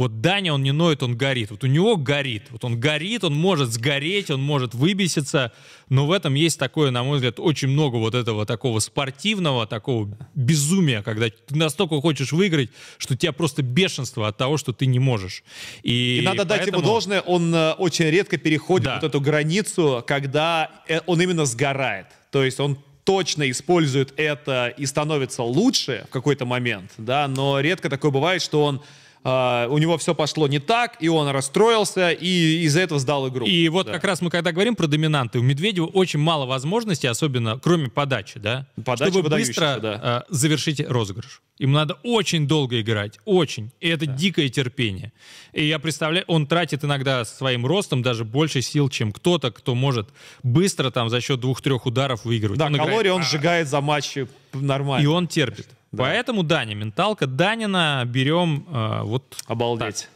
[0.01, 1.51] Вот Даня, он не ноет, он горит.
[1.51, 2.45] Вот у него горит.
[2.49, 5.53] Вот он горит, он может сгореть, он может выбеситься.
[5.91, 10.09] Но в этом есть такое, на мой взгляд, очень много вот этого такого спортивного, такого
[10.35, 14.87] безумия, когда ты настолько хочешь выиграть, что у тебя просто бешенство от того, что ты
[14.87, 15.45] не можешь.
[15.83, 18.95] И, И надо дать ему поэтому- должное, он э, очень редко переходит Да.
[18.95, 22.07] вот эту границу, когда э, он именно сгорает.
[22.31, 27.91] То есть он точно использует это и становится лучше в какой-то момент, да, но редко
[27.91, 28.81] такое бывает, что он
[29.25, 33.47] э, у него все пошло не так, и он расстроился, и из-за этого сдал игру.
[33.47, 33.93] И вот Да.
[33.93, 38.39] как раз мы когда говорим про доминанты, у Медведева очень мало возможностей, особенно кроме подачи,
[38.39, 40.25] да, Подача чтобы быстро да.
[40.29, 41.43] э, завершить розыгрыш.
[41.59, 43.71] Им надо очень долго играть, очень.
[43.81, 45.12] И это дикое терпение.
[45.53, 50.09] И я представляю, он тратит иногда своим ростом даже больше сил, чем кто-то, кто может
[50.43, 52.59] быстро там за счет двух-трех ударов выигрывать.
[52.59, 54.16] Да, Он играет калории он сжигает за матч
[54.55, 55.05] нормально.
[55.05, 55.68] и он терпит.
[55.97, 60.09] Поэтому Даня, менталка Данина берем э, вот Обалдеть.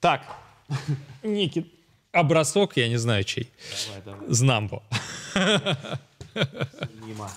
[0.00, 0.22] Так,
[1.22, 1.72] Никит.
[2.12, 3.50] Образок, я не знаю чей.
[4.26, 4.82] Знамбо.
[7.06, 7.30] мимо.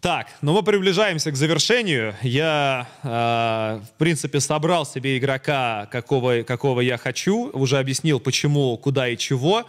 [0.00, 2.14] Так, ну мы приближаемся к завершению.
[2.22, 7.50] Я, э, в принципе, собрал себе игрока, какого, какого я хочу.
[7.52, 9.66] Уже объяснил, почему, куда и чего.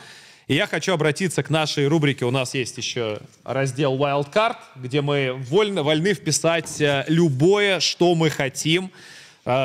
[0.49, 2.25] И я хочу обратиться к нашей рубрике.
[2.25, 8.31] У нас есть еще раздел Wildcard, где мы вольно, вольны вписать э, любое, что мы
[8.31, 8.89] хотим,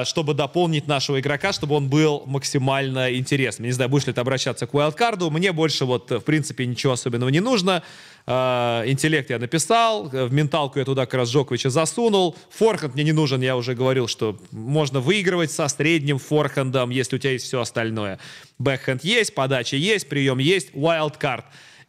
[0.05, 3.66] чтобы дополнить нашего игрока, чтобы он был максимально интересным.
[3.66, 5.30] Не знаю, будешь ли ты обращаться к Wildcard.
[5.30, 7.82] Мне больше, вот, в принципе, ничего особенного не нужно.
[8.26, 12.35] Э, Интеллект я написал, в менталку я туда как раз Джоковича засунул.
[12.51, 17.18] Форхенд мне не нужен, я уже говорил, что можно выигрывать со средним форхендом, если у
[17.18, 18.18] тебя есть все остальное.
[18.59, 20.70] Бэкхенд есть, подача есть, прием есть.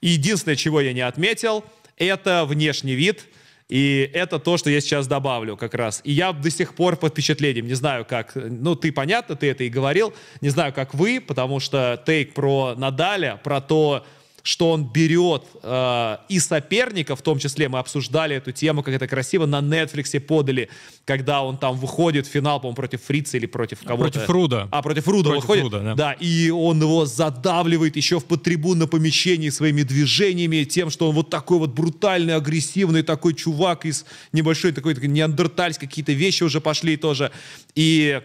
[0.01, 1.63] И Единственное, чего я не отметил,
[1.97, 3.25] это внешний вид.
[3.67, 6.01] И это то, что я сейчас добавлю как раз.
[6.03, 7.65] И я до сих пор под впечатлением.
[7.65, 8.33] Не знаю, как...
[8.35, 10.13] Ну, ты, понятно, ты это и говорил.
[10.41, 14.05] Не знаю, как вы, потому что тейк про Надаля, про то,
[14.45, 19.07] что он берет э, и соперника, в том числе мы обсуждали эту тему, как это
[19.07, 20.69] красиво на Netflix подали,
[21.03, 24.11] когда он там выходит в финал, по-моему, против Фрица или против кого-то.
[24.11, 24.67] Против Руда.
[24.69, 25.63] А, против Руда Против выходит.
[25.63, 26.11] Руда, да.
[26.13, 31.57] и он его задавливает еще в подтрибунном помещении своими движениями, тем, что он вот такой
[31.57, 37.31] вот брутальный, агрессивный такой чувак из небольшой такой, такой неандертальской, какие-то вещи уже пошли тоже.
[37.73, 38.21] И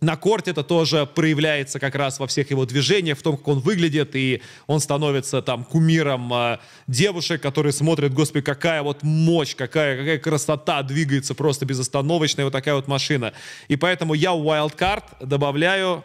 [0.00, 3.60] на корте это тоже проявляется как раз во всех его движениях, в том, как он
[3.60, 9.98] выглядит, и он становится там кумиром э, девушек, которые смотрят, господи, какая вот мощь, какая,
[9.98, 13.34] какая красота двигается просто безостановочная вот такая вот машина.
[13.68, 16.02] И поэтому я в Wildcard добавляю,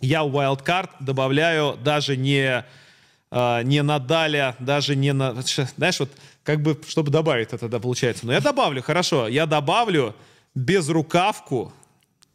[0.00, 2.64] я в Wildcard добавляю даже не,
[3.30, 5.42] э, не Надаля, даже не на...
[5.76, 6.10] Знаешь, вот
[6.42, 8.26] как бы, чтобы добавить это, да, получается.
[8.26, 10.14] Но я добавлю, хорошо, я добавлю
[10.54, 11.72] безрукавку,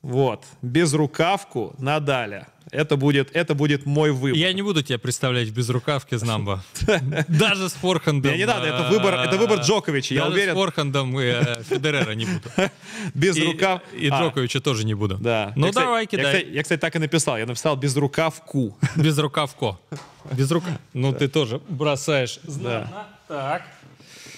[0.06, 2.48] вот, безрукавку Надаля.
[2.72, 4.38] Это будет, это будет мой выбор.
[4.38, 6.64] Я не буду тебя представлять в безрукавке Знамба.
[7.28, 8.32] Даже с форхендом.
[8.32, 10.54] Не, не надо, это э, выбор- это выбор Джоковича, я уверен.
[10.54, 12.50] с форхендом э, Федерера не буду.
[13.14, 13.82] Без И- рукав...
[13.94, 15.18] И А, Джоковича тоже не буду.
[15.18, 15.54] Да.
[15.56, 16.46] Ну давай, кидай.
[16.52, 17.38] я, кстати, так и написал.
[17.38, 18.78] Я написал безрукавку.
[18.96, 19.78] Безрукавко.
[20.32, 20.80] Безрука.
[20.94, 22.40] Ну ты тоже бросаешь.
[23.28, 23.64] Так.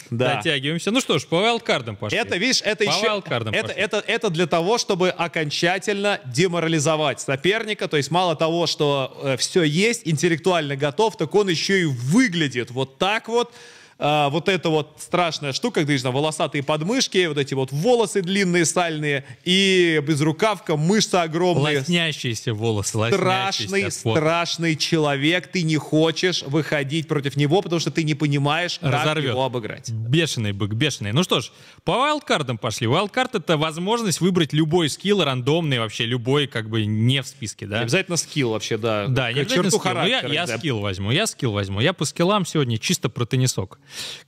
[0.10, 0.36] Да.
[0.36, 0.92] Дотягиваемся.
[0.92, 2.18] Ну что ж, по вайлдкардам пошли.
[2.18, 3.22] Это, видишь, это По еще...
[3.26, 3.82] Это, пошли.
[3.82, 7.88] это, это для того, чтобы окончательно деморализовать соперника.
[7.88, 12.98] То есть мало того, что все есть, интеллектуально готов, так он еще и выглядит вот
[12.98, 13.52] так вот.
[14.00, 18.66] А, вот эта вот страшная штука, где знаю, волосатые подмышки, вот эти вот волосы длинные,
[18.66, 21.80] сальные, и безрукавка, мышцы огромные.
[21.80, 25.48] Лоснящиеся волосы, страшный, страшный человек.
[25.48, 29.32] Ты не хочешь выходить против него, потому что ты не понимаешь, как Разорвет.
[29.32, 29.90] его обыграть.
[29.90, 31.12] Бешеный бык, бешеный.
[31.12, 31.52] Ну что ж,
[31.84, 32.86] по вайлдкардам пошли.
[32.86, 37.78] Вайлдкард— это возможность выбрать любой скилл, рандомный вообще, любой, как бы не в списке, да?
[37.78, 39.08] Не Обязательно скилл вообще, да.
[39.08, 40.04] Да, Как не обязательно скилл.
[40.04, 40.58] Я, я да.
[40.58, 41.80] скилл возьму, я скилл возьму.
[41.80, 43.80] Я по скиллам сегодня чисто про теннисок.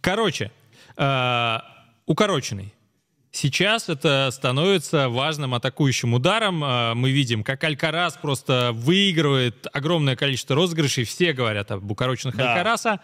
[0.02, 0.52] Короче,
[0.98, 1.58] э,
[2.06, 2.74] укороченный.
[3.32, 6.64] Сейчас это становится важным атакующим ударом.
[6.64, 11.04] Э, Мы видим, как Алькарас просто выигрывает огромное количество розыгрышей.
[11.04, 12.52] Все говорят об укороченных Да.
[12.54, 13.00] Алькараса.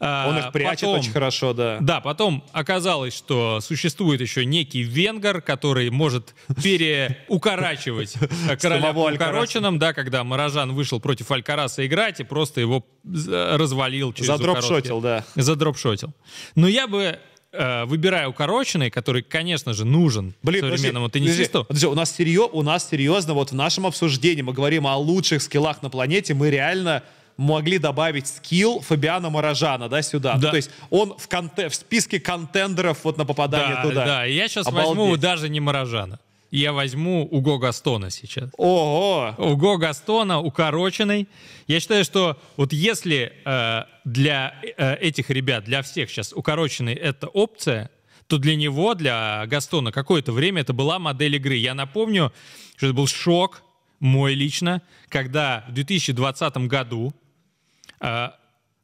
[0.00, 1.78] Э, Он их прячет потом- очень хорошо, да.
[1.80, 8.14] да, потом оказалось, что существует еще некий венгер, который может переукорачивать
[8.60, 14.28] короля укороченным, да, когда Морожан вышел против Алькараса играть и просто его э, развалил через
[14.28, 15.24] Задропшотил, да.
[15.34, 16.14] Задропшотил.
[16.54, 17.18] Но я бы,
[17.52, 22.56] э, выбирая укороченный, который, конечно же, нужен Блин, современному подожди, теннисисту, подожди, у нас серьезно,
[22.56, 26.48] у нас серьезно, вот в нашем обсуждении мы говорим о лучших скиллах на планете, мы
[26.50, 27.02] реально
[27.40, 30.34] могли добавить скилл Фабиана Морожана, да, сюда.
[30.34, 30.50] Ну, Да.
[30.50, 34.04] то есть он в, конте- в списке контендеров вот на попадание да, туда.
[34.04, 34.88] да, я сейчас Обалдеть.
[34.96, 36.18] возьму даже не Морожана.
[36.50, 38.50] я возьму Уго Гастона сейчас.
[38.58, 39.34] Ого!
[39.38, 41.28] Уго Гастона укороченный.
[41.66, 47.26] Я считаю, что вот если э, для э, этих ребят, для всех сейчас укороченный это
[47.28, 47.88] опция,
[48.26, 51.54] то для него, для Гастона, какое-то время это была модель игры.
[51.54, 52.32] Я напомню,
[52.76, 53.62] что это был шок
[53.98, 57.14] мой лично, когда в 2020 году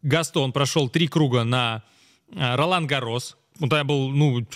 [0.02, 1.82] Гастон прошел три круга на
[2.30, 3.36] э, Ролан Гаррос.
[3.60, 4.46] Он тогда был, ну,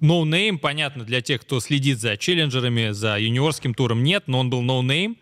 [0.00, 4.50] no name, понятно, для тех, кто следит за челленджерами, за юниорским туром нет, но он
[4.50, 5.16] был no name.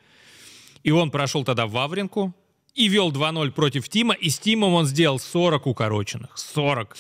[0.83, 2.35] и он прошел тогда в Вавринку
[2.75, 6.37] и вел 2-0 против Тима, и с Тимом он сделал 40 укороченных.
[6.37, 6.97] 40.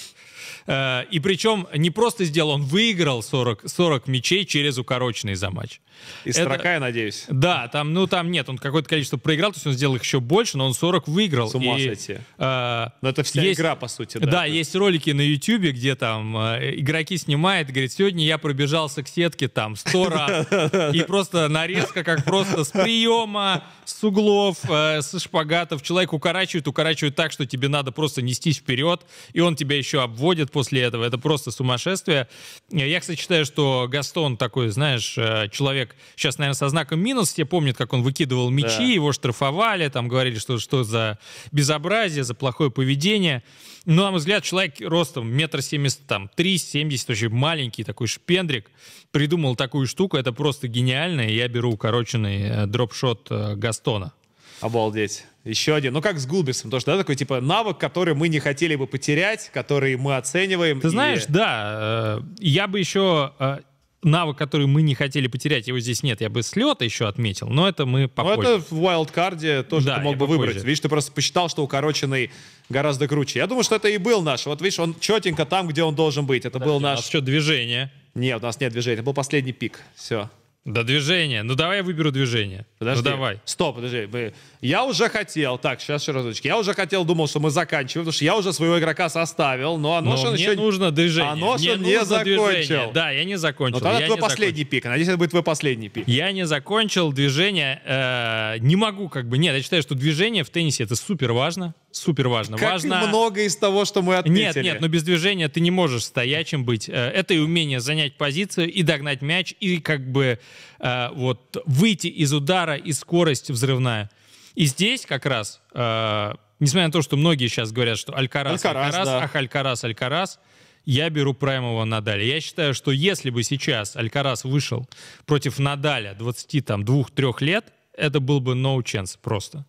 [0.66, 5.80] Э, и причем не просто сделал, он выиграл 40, 40 мячей через укороченный за матч.
[6.24, 7.24] Из это, 40, я надеюсь.
[7.28, 10.20] Да, там, ну там нет, он какое-то количество проиграл, то есть он сделал их еще
[10.20, 11.48] больше, но он 40 выиграл.
[11.50, 12.18] С ума сойти.
[12.38, 14.30] Э, но это вся есть, игра, по сути, да?
[14.30, 19.08] Да, есть ролики на YouTube, где там э, игроки снимают, говорит, сегодня я пробежался к
[19.08, 20.46] сетке там 100 раз,
[20.94, 25.82] и просто нарезка, как просто с приема, с углов, э, с шпагатов.
[25.82, 30.31] Человек укорачивает, укорачивает так, что тебе надо просто нестись вперед, и он тебя еще обводит
[30.50, 31.04] после этого.
[31.04, 32.28] Это просто сумасшествие.
[32.70, 37.44] Я, кстати, считаю, что Гастон такой, знаешь, э, человек, сейчас, наверное, со знаком минус, все
[37.44, 38.84] помнят, как он выкидывал мячи, да.
[38.84, 41.18] его штрафовали, там говорили, что что за
[41.52, 43.42] безобразие, за плохое поведение.
[43.84, 48.70] Но, на мой взгляд, человек ростом метр семьдесят, там, три семьдесят, очень маленький такой шпендрик,
[49.10, 54.12] придумал такую штуку, это просто гениально, и я беру укороченный э, дропшот э, Гастона.
[54.60, 55.24] Обалдеть.
[55.44, 55.92] Еще один.
[55.92, 59.50] Ну, как с Гулбисом, что да, такой, типа, навык, который мы не хотели бы потерять,
[59.52, 60.80] который мы оцениваем.
[60.80, 60.90] Ты и...
[60.90, 63.58] знаешь, да, э, я бы еще э,
[64.02, 66.20] навык, который мы не хотели потерять, его здесь нет.
[66.20, 68.36] Я бы слета еще отметил, но это мы попозже.
[68.36, 70.38] Ну, это в wildcard тоже да, ты мог бы попозже.
[70.38, 70.64] выбрать.
[70.64, 72.30] Видишь, ты просто посчитал, что укороченный
[72.68, 73.38] гораздо круче.
[73.38, 74.46] Я думаю, что это и был наш.
[74.46, 76.44] Вот видишь, он четенько там, где он должен быть.
[76.44, 76.98] Это да, был наш...
[76.98, 77.92] У нас что, движение?
[78.14, 78.94] Нет, у нас нет движения.
[78.94, 79.80] Это был последний пик.
[79.94, 80.28] Все.
[80.64, 81.42] Да движение.
[81.42, 82.66] Ну давай я выберу движение.
[82.78, 83.02] Подожди.
[83.02, 83.40] Ну давай.
[83.44, 84.32] Стоп, подожди.
[84.60, 85.58] Я уже хотел.
[85.58, 86.44] Так, сейчас еще разочек.
[86.44, 89.96] Я уже хотел, думал, что мы заканчиваем, потому что я уже своего игрока составил, но
[89.96, 90.54] Аношин но мне еще...
[90.54, 91.32] нужно движение.
[91.32, 92.46] Аношин мне не закончил.
[92.46, 92.92] Движение.
[92.94, 93.78] Да, я не закончил.
[93.78, 94.70] Но тогда я твой последний закончил.
[94.70, 94.84] пик.
[94.84, 96.06] Надеюсь, это будет твой последний пик.
[96.06, 97.82] Я не закончил движение.
[97.84, 99.38] Э, не могу как бы...
[99.38, 101.74] Нет, я считаю, что движение в теннисе это супер важно.
[101.92, 102.56] Супер важно.
[102.56, 103.06] Как важно...
[103.06, 104.44] много из того, что мы отметили.
[104.44, 106.88] Нет, нет, но без движения ты не можешь стоячим быть.
[106.88, 110.38] Э, это и умение занять позицию, и догнать мяч, и как бы
[110.78, 114.10] э, вот выйти из удара, и скорость взрывная.
[114.54, 118.86] И здесь как раз, э, несмотря на то, что многие сейчас говорят, что Алькарас, Алькарас,
[118.86, 119.22] Алькарас да.
[119.24, 120.40] ах, Алькарас, Алькарас,
[120.86, 122.24] я беру праймового Надаля.
[122.24, 124.88] Я считаю, что если бы сейчас Алькарас вышел
[125.26, 129.66] против Надаля 22-3 лет, это был бы no chance просто.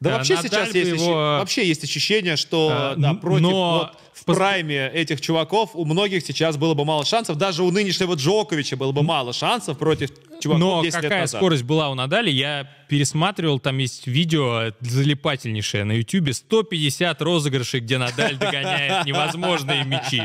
[0.00, 1.14] Да, вообще Надаль сейчас есть, его...
[1.14, 3.78] вообще есть ощущение, что а, да, против но...
[3.78, 7.36] вот, в прайме этих чуваков у многих сейчас было бы мало шансов.
[7.36, 10.10] Даже у нынешнего Джоковича было бы мало шансов против
[10.40, 11.38] чуваков Но 10 какая лет назад.
[11.38, 17.98] скорость была у Надали, я пересматривал, там есть видео залипательнейшее на Ютубе, 150 розыгрышей, где
[17.98, 20.22] Надаль догоняет невозможные мячи.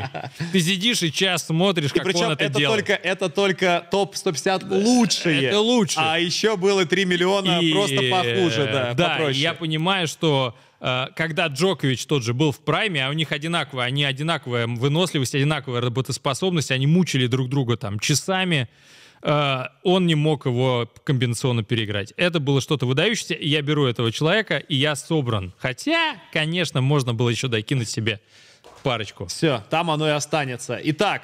[0.52, 2.86] Ты сидишь и час смотришь, как он это, это делает.
[2.88, 5.44] Только, это только топ-150 лучшие.
[5.46, 6.00] Это лучше.
[6.00, 9.42] А еще было 3 миллиона и, просто похуже, да, Да, попроще.
[9.42, 14.04] я понимаю, что когда Джокович тот же был в прайме, а у них одинаковая, они
[14.04, 18.68] одинаковая выносливость, одинаковая работоспособность, они мучили друг друга там часами,
[19.22, 22.14] э, он не мог его комбинационно переиграть.
[22.18, 25.54] Это было что-то выдающееся, и я беру этого человека, и я собран.
[25.60, 28.20] Хотя, конечно, можно было еще докинуть себе
[28.82, 29.28] парочку.
[29.28, 30.80] Все, там оно и останется.
[30.84, 31.24] Итак,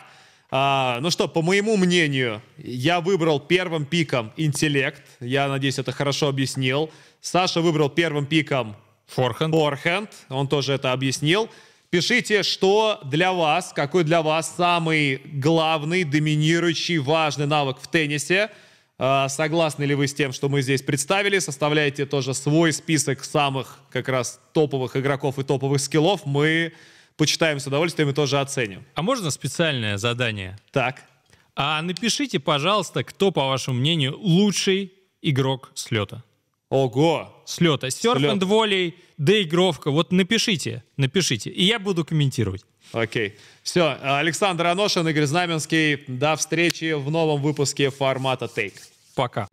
[0.49, 5.03] а, ну что, по моему мнению, я выбрал первым пиком интеллект.
[5.20, 6.89] Я надеюсь, это хорошо объяснил.
[7.22, 8.78] Саша выбрал первым пиком
[9.08, 9.53] Форхенд.
[9.53, 11.49] Форхенд, он тоже это объяснил.
[11.89, 18.51] Пишите, что для вас, какой для вас самый главный, доминирующий, важный навык в теннисе.
[18.99, 21.39] А, согласны ли вы с тем, что мы здесь представили?
[21.39, 26.26] Составляйте тоже свой список самых как раз топовых игроков и топовых скиллов.
[26.26, 26.74] Мы
[27.16, 28.86] почитаем с удовольствием и тоже оценим.
[28.93, 30.58] А можно специальное задание?
[30.72, 31.03] Так.
[31.55, 34.91] А напишите, пожалуйста, кто, по вашему мнению, лучший
[35.22, 36.24] игрок слета.
[36.70, 37.37] Ого!
[37.48, 37.89] слета.
[37.89, 39.89] Серф энд волей, доигровка.
[39.89, 41.50] Вот напишите, напишите.
[41.50, 42.64] И я буду комментировать.
[42.91, 43.36] Окей.
[43.64, 43.98] Все.
[44.02, 46.04] Александр Аношин, Игорь Знаменский.
[46.08, 48.76] До встречи в новом выпуске формата Take.
[49.16, 49.48] Пока.